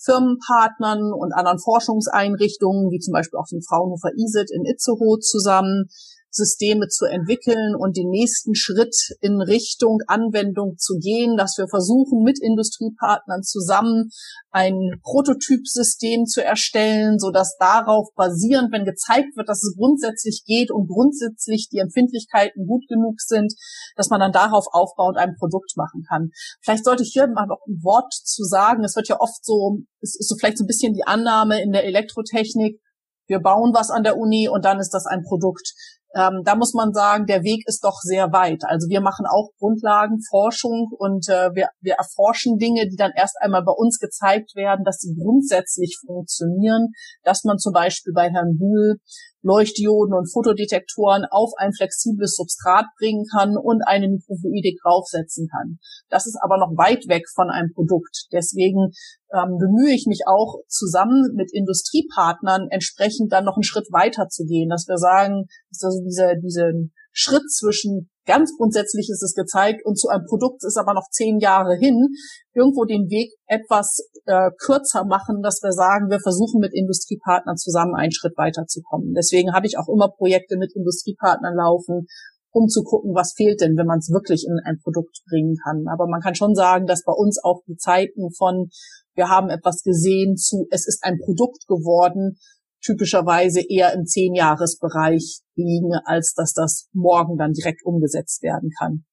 [0.06, 5.90] Firmenpartnern und anderen Forschungseinrichtungen, wie zum Beispiel auch dem Fraunhofer ISET in Itzehoe zusammen,
[6.36, 12.24] Systeme zu entwickeln und den nächsten Schritt in Richtung Anwendung zu gehen, dass wir versuchen,
[12.24, 14.10] mit Industriepartnern zusammen
[14.52, 20.72] ein Prototypsystem zu erstellen, so dass darauf basierend, wenn gezeigt wird, dass es grundsätzlich geht
[20.72, 23.54] und grundsätzlich die Empfindlichkeiten gut genug sind,
[23.96, 26.30] dass man dann darauf aufbauend ein Produkt machen kann.
[26.62, 28.84] Vielleicht sollte ich hier mal noch ein Wort zu sagen.
[28.84, 31.72] Es wird ja oft so, es ist so vielleicht so ein bisschen die Annahme in
[31.72, 32.80] der Elektrotechnik,
[33.28, 35.74] wir bauen was an der Uni und dann ist das ein Produkt.
[36.16, 38.64] Ähm, da muss man sagen, der Weg ist doch sehr weit.
[38.64, 43.64] Also wir machen auch Grundlagenforschung und äh, wir, wir erforschen Dinge, die dann erst einmal
[43.64, 46.94] bei uns gezeigt werden, dass sie grundsätzlich funktionieren,
[47.24, 48.98] dass man zum Beispiel bei Herrn Buhl
[49.46, 55.78] Leuchtdioden und Fotodetektoren auf ein flexibles Substrat bringen kann und eine Mikrofluidik draufsetzen kann.
[56.10, 58.26] Das ist aber noch weit weg von einem Produkt.
[58.34, 58.90] Deswegen
[59.30, 64.46] ähm, bemühe ich mich auch zusammen mit Industriepartnern entsprechend dann noch einen Schritt weiter zu
[64.46, 69.86] gehen, dass wir sagen, dass also diese, diesen Schritt zwischen ganz grundsätzlich ist es gezeigt
[69.86, 72.10] und zu einem Produkt ist aber noch zehn Jahre hin,
[72.54, 77.96] irgendwo den Weg etwas äh, kürzer machen, dass wir sagen, wir versuchen mit Industriepartnern zusammen
[77.96, 79.14] einen Schritt weiterzukommen.
[79.14, 82.08] Deswegen habe ich auch immer Projekte mit Industriepartnern laufen,
[82.52, 85.86] um zu gucken, was fehlt denn, wenn man es wirklich in ein Produkt bringen kann.
[85.92, 88.70] Aber man kann schon sagen, dass bei uns auch die Zeiten von
[89.16, 92.38] wir haben etwas gesehen zu es ist ein Produkt geworden,
[92.86, 99.06] typischerweise eher im Zehnjahresbereich liegen, als dass das morgen dann direkt umgesetzt werden kann.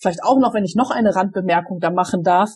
[0.00, 2.50] Vielleicht auch noch, wenn ich noch eine Randbemerkung da machen darf.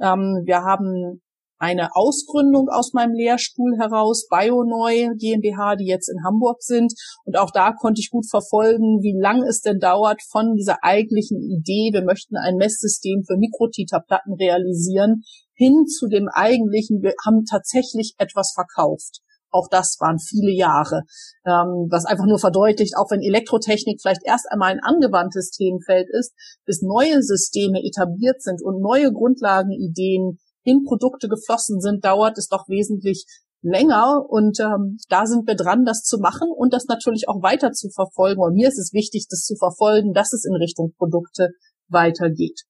[0.00, 1.22] Ähm, wir haben
[1.60, 6.92] eine Ausgründung aus meinem Lehrstuhl heraus, BioNeu GmbH, die jetzt in Hamburg sind.
[7.24, 11.38] Und auch da konnte ich gut verfolgen, wie lang es denn dauert von dieser eigentlichen
[11.38, 18.14] Idee, wir möchten ein Messsystem für Mikrotiterplatten realisieren, hin zu dem eigentlichen, wir haben tatsächlich
[18.16, 19.20] etwas verkauft.
[19.50, 21.02] Auch das waren viele Jahre,
[21.44, 26.32] ähm, was einfach nur verdeutlicht, auch wenn Elektrotechnik vielleicht erst einmal ein angewandtes Themenfeld ist,
[26.64, 32.68] bis neue Systeme etabliert sind und neue Grundlagenideen in Produkte geflossen sind, dauert es doch
[32.68, 33.26] wesentlich
[33.62, 37.72] länger und ähm, da sind wir dran, das zu machen und das natürlich auch weiter
[37.72, 38.40] zu verfolgen.
[38.40, 41.48] Und mir ist es wichtig, das zu verfolgen, dass es in Richtung Produkte
[41.88, 42.62] weitergeht.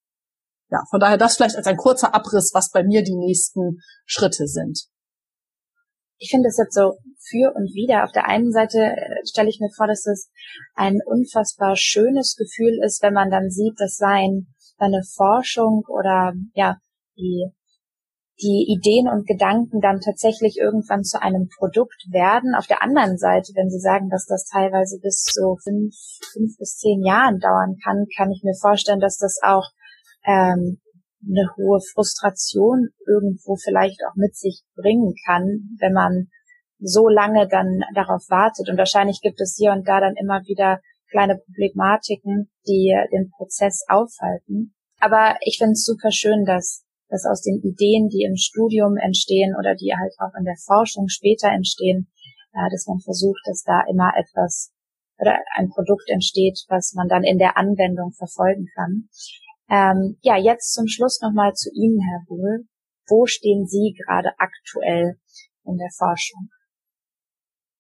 [0.71, 4.47] Ja, von daher das vielleicht als ein kurzer Abriss, was bei mir die nächsten Schritte
[4.47, 4.87] sind.
[6.21, 8.05] Ich finde es jetzt so für und wieder.
[8.05, 10.31] Auf der einen Seite äh, stelle ich mir vor, dass es
[10.75, 14.47] ein unfassbar schönes Gefühl ist, wenn man dann sieht, dass sein,
[14.79, 16.77] seine Forschung oder ja,
[17.17, 17.51] die
[18.43, 22.55] die Ideen und Gedanken dann tatsächlich irgendwann zu einem Produkt werden.
[22.55, 25.95] Auf der anderen Seite, wenn Sie sagen, dass das teilweise bis so fünf,
[26.33, 29.69] fünf bis zehn Jahren dauern kann, kann ich mir vorstellen, dass das auch
[30.25, 30.81] ähm,
[31.23, 36.29] eine hohe Frustration irgendwo vielleicht auch mit sich bringen kann, wenn man
[36.79, 38.69] so lange dann darauf wartet.
[38.71, 43.85] Und wahrscheinlich gibt es hier und da dann immer wieder kleine Problematiken, die den Prozess
[43.89, 44.75] aufhalten.
[44.99, 49.55] Aber ich finde es super schön, dass dass aus den Ideen, die im Studium entstehen
[49.59, 52.09] oder die halt auch in der Forschung später entstehen,
[52.55, 54.73] äh, dass man versucht, dass da immer etwas
[55.19, 59.11] oder ein Produkt entsteht, was man dann in der Anwendung verfolgen kann.
[59.71, 62.65] Ähm, ja, jetzt zum Schluss nochmal zu Ihnen, Herr Buhl.
[63.09, 65.17] Wo stehen Sie gerade aktuell
[65.65, 66.49] in der Forschung?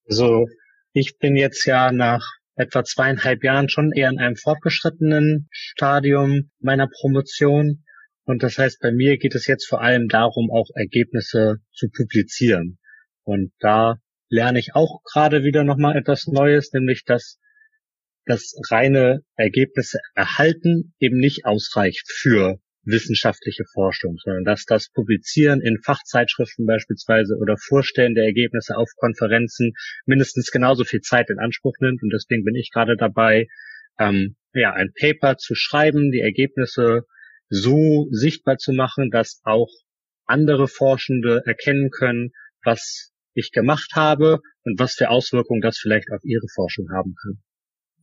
[0.09, 0.47] Also
[0.93, 2.25] ich bin jetzt ja nach
[2.55, 7.85] etwa zweieinhalb Jahren schon eher in einem fortgeschrittenen Stadium meiner Promotion
[8.31, 12.79] und das heißt, bei mir geht es jetzt vor allem darum, auch Ergebnisse zu publizieren.
[13.25, 13.97] Und da
[14.29, 17.41] lerne ich auch gerade wieder nochmal etwas Neues, nämlich dass
[18.31, 25.81] das reine Ergebnisse erhalten eben nicht ausreicht für wissenschaftliche Forschung, sondern dass das Publizieren in
[25.83, 29.73] Fachzeitschriften beispielsweise oder Vorstellen der Ergebnisse auf Konferenzen
[30.07, 32.03] mindestens genauso viel Zeit in Anspruch nimmt.
[32.03, 33.47] Und deswegen bin ich gerade dabei,
[33.99, 37.03] ähm, ja, ein Paper zu schreiben, die Ergebnisse
[37.49, 39.71] so sichtbar zu machen, dass auch
[40.25, 42.31] andere Forschende erkennen können,
[42.65, 47.43] was ich gemacht habe und was für Auswirkungen das vielleicht auf ihre Forschung haben kann.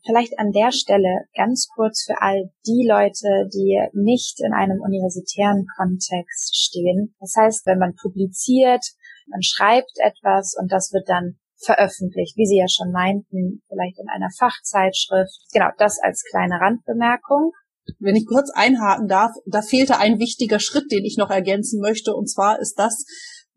[0.06, 5.66] Vielleicht an der Stelle ganz kurz für all die Leute, die nicht in einem universitären
[5.76, 7.16] Kontext stehen.
[7.20, 8.84] Das heißt, wenn man publiziert,
[9.28, 14.10] man schreibt etwas und das wird dann veröffentlicht, wie Sie ja schon meinten, vielleicht in
[14.10, 15.48] einer Fachzeitschrift.
[15.52, 17.52] Genau, das als kleine Randbemerkung.
[18.00, 22.14] Wenn ich kurz einhaken darf, da fehlte ein wichtiger Schritt, den ich noch ergänzen möchte.
[22.14, 23.06] Und zwar ist das,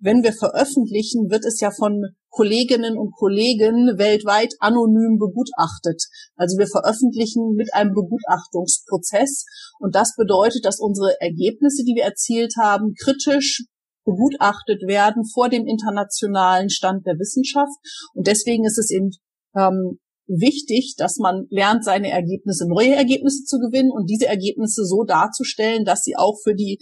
[0.01, 6.03] wenn wir veröffentlichen, wird es ja von Kolleginnen und Kollegen weltweit anonym begutachtet.
[6.36, 9.44] Also wir veröffentlichen mit einem Begutachtungsprozess.
[9.78, 13.64] Und das bedeutet, dass unsere Ergebnisse, die wir erzielt haben, kritisch
[14.05, 17.76] begutachtet werden vor dem internationalen Stand der Wissenschaft.
[18.14, 19.11] Und deswegen ist es eben
[19.57, 25.05] ähm, wichtig, dass man lernt, seine Ergebnisse, neue Ergebnisse zu gewinnen und diese Ergebnisse so
[25.05, 26.78] darzustellen, dass sie auch für die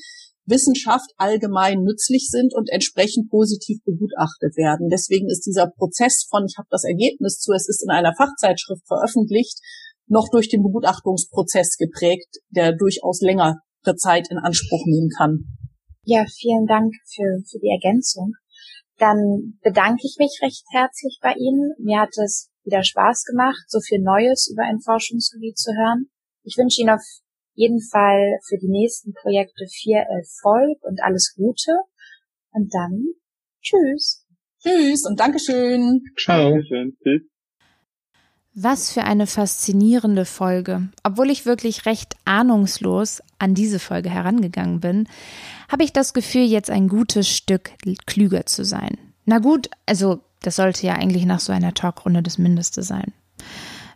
[0.49, 4.89] Wissenschaft allgemein nützlich sind und entsprechend positiv begutachtet werden.
[4.89, 8.87] Deswegen ist dieser Prozess von, ich habe das Ergebnis zu, es ist in einer Fachzeitschrift
[8.87, 9.61] veröffentlicht,
[10.07, 13.61] noch durch den Begutachtungsprozess geprägt, der durchaus längere
[13.97, 15.45] Zeit in Anspruch nehmen kann.
[16.05, 18.33] Ja, vielen Dank für, für die Ergänzung.
[18.97, 21.75] Dann bedanke ich mich recht herzlich bei Ihnen.
[21.79, 26.11] Mir hat es wieder Spaß gemacht, so viel Neues über ein Forschungsgebiet zu hören.
[26.43, 27.03] Ich wünsche Ihnen auf
[27.59, 31.73] jeden Fall für die nächsten Projekte viel Erfolg und alles Gute.
[32.51, 33.05] Und dann
[33.61, 34.25] tschüss.
[34.63, 36.03] Tschüss und Dankeschön.
[36.17, 36.51] Ciao.
[36.51, 36.97] Dankeschön.
[37.03, 37.23] Tschüss.
[38.55, 40.89] Was für eine faszinierende Folge.
[41.05, 45.09] Obwohl ich wirklich recht ahnungslos an diese Folge herangegangen bin,
[45.69, 47.71] habe ich das Gefühl, jetzt ein gutes Stück
[48.07, 48.99] klüger zu sein.
[49.27, 53.13] Na gut, also das sollte ja eigentlich nach so einer Talkrunde das Mindeste sein.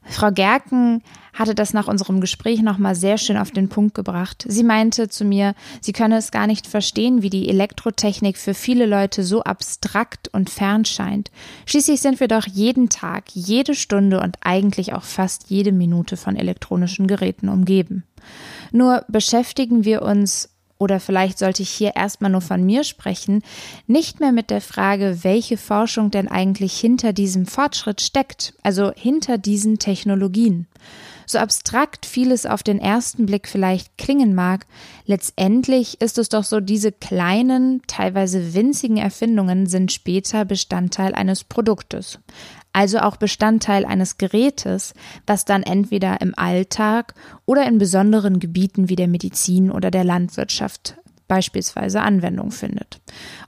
[0.04, 4.44] Frau Gerken hatte das nach unserem Gespräch nochmal sehr schön auf den Punkt gebracht.
[4.46, 8.84] Sie meinte zu mir, sie könne es gar nicht verstehen, wie die Elektrotechnik für viele
[8.84, 11.30] Leute so abstrakt und fern scheint.
[11.66, 16.36] Schließlich sind wir doch jeden Tag, jede Stunde und eigentlich auch fast jede Minute von
[16.36, 18.04] elektronischen Geräten umgeben.
[18.70, 20.51] Nur beschäftigen wir uns
[20.82, 23.42] oder vielleicht sollte ich hier erstmal nur von mir sprechen,
[23.86, 29.38] nicht mehr mit der Frage, welche Forschung denn eigentlich hinter diesem Fortschritt steckt, also hinter
[29.38, 30.66] diesen Technologien.
[31.24, 34.66] So abstrakt vieles auf den ersten Blick vielleicht klingen mag,
[35.06, 42.18] letztendlich ist es doch so, diese kleinen, teilweise winzigen Erfindungen sind später Bestandteil eines Produktes
[42.72, 44.94] also auch Bestandteil eines Gerätes,
[45.26, 47.14] das dann entweder im Alltag
[47.44, 50.96] oder in besonderen Gebieten wie der Medizin oder der Landwirtschaft
[51.28, 53.00] beispielsweise Anwendung findet.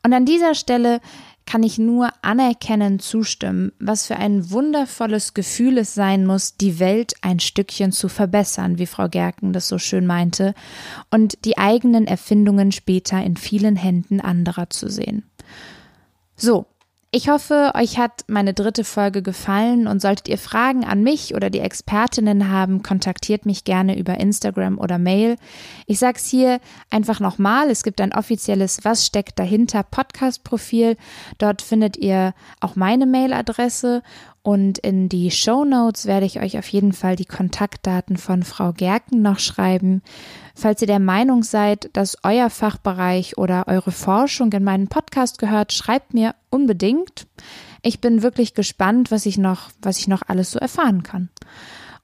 [0.03, 1.01] Und an dieser Stelle
[1.47, 7.15] kann ich nur anerkennend zustimmen, was für ein wundervolles Gefühl es sein muss, die Welt
[7.21, 10.55] ein Stückchen zu verbessern, wie Frau Gerken das so schön meinte,
[11.11, 15.25] und die eigenen Erfindungen später in vielen Händen anderer zu sehen.
[16.37, 16.67] So,
[17.15, 21.49] ich hoffe, euch hat meine dritte Folge gefallen und solltet ihr Fragen an mich oder
[21.49, 25.37] die Expertinnen haben, kontaktiert mich gerne über Instagram oder Mail.
[25.87, 26.59] Ich sag's hier
[26.91, 30.97] einfach nochmal, es gibt ein offizielles Was steckt dahinter Podcast Profil.
[31.39, 34.03] Dort findet ihr auch meine Mailadresse
[34.43, 38.73] und in die Show Notes werde ich euch auf jeden Fall die Kontaktdaten von Frau
[38.73, 40.03] Gerken noch schreiben.
[40.55, 45.73] Falls ihr der Meinung seid, dass euer Fachbereich oder eure Forschung in meinen Podcast gehört,
[45.73, 47.27] schreibt mir unbedingt.
[47.83, 51.29] Ich bin wirklich gespannt, was ich noch, was ich noch alles so erfahren kann.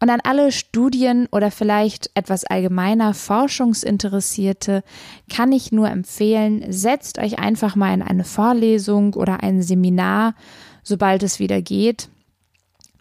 [0.03, 4.82] Und an alle Studien oder vielleicht etwas allgemeiner Forschungsinteressierte
[5.28, 10.34] kann ich nur empfehlen, setzt euch einfach mal in eine Vorlesung oder ein Seminar,
[10.82, 12.09] sobald es wieder geht.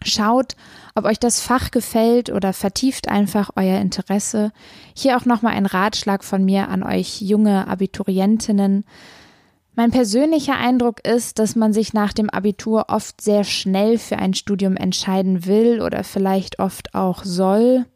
[0.04, 0.56] Schaut,
[0.94, 4.52] ob euch das Fach gefällt oder vertieft einfach euer Interesse.
[4.94, 8.84] Hier auch nochmal ein Ratschlag von mir an euch junge Abiturientinnen.
[9.74, 14.34] Mein persönlicher Eindruck ist, dass man sich nach dem Abitur oft sehr schnell für ein
[14.34, 17.86] Studium entscheiden will oder vielleicht oft auch soll.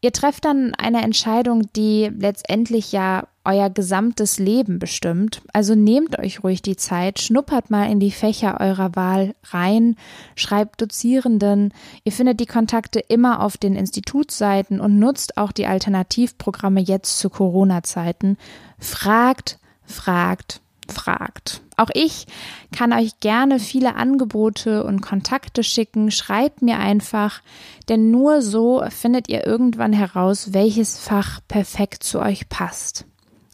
[0.00, 5.42] Ihr trefft dann eine Entscheidung, die letztendlich ja euer gesamtes Leben bestimmt.
[5.52, 9.96] Also nehmt euch ruhig die Zeit, schnuppert mal in die Fächer eurer Wahl rein,
[10.34, 11.72] schreibt Dozierenden.
[12.04, 17.30] Ihr findet die Kontakte immer auf den Institutsseiten und nutzt auch die Alternativprogramme jetzt zu
[17.30, 18.36] Corona-Zeiten.
[18.78, 21.62] Fragt, fragt, fragt.
[21.76, 22.26] Auch ich
[22.74, 26.10] kann euch gerne viele Angebote und Kontakte schicken.
[26.10, 27.42] Schreibt mir einfach,
[27.88, 33.04] denn nur so findet ihr irgendwann heraus, welches Fach perfekt zu euch passt.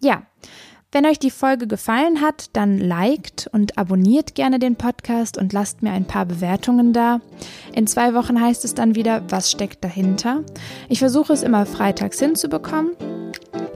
[0.03, 0.23] Ja,
[0.91, 5.83] wenn euch die Folge gefallen hat, dann liked und abonniert gerne den Podcast und lasst
[5.83, 7.21] mir ein paar Bewertungen da.
[7.73, 10.45] In zwei Wochen heißt es dann wieder, was steckt dahinter.
[10.89, 12.91] Ich versuche es immer freitags hinzubekommen,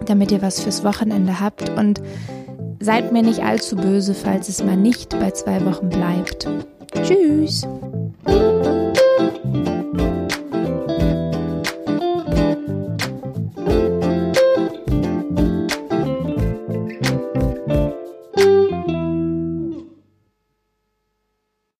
[0.04, 2.02] damit ihr was fürs Wochenende habt und
[2.78, 6.46] Seid mir nicht allzu böse, falls es mal nicht bei zwei Wochen bleibt.
[7.02, 7.66] Tschüss!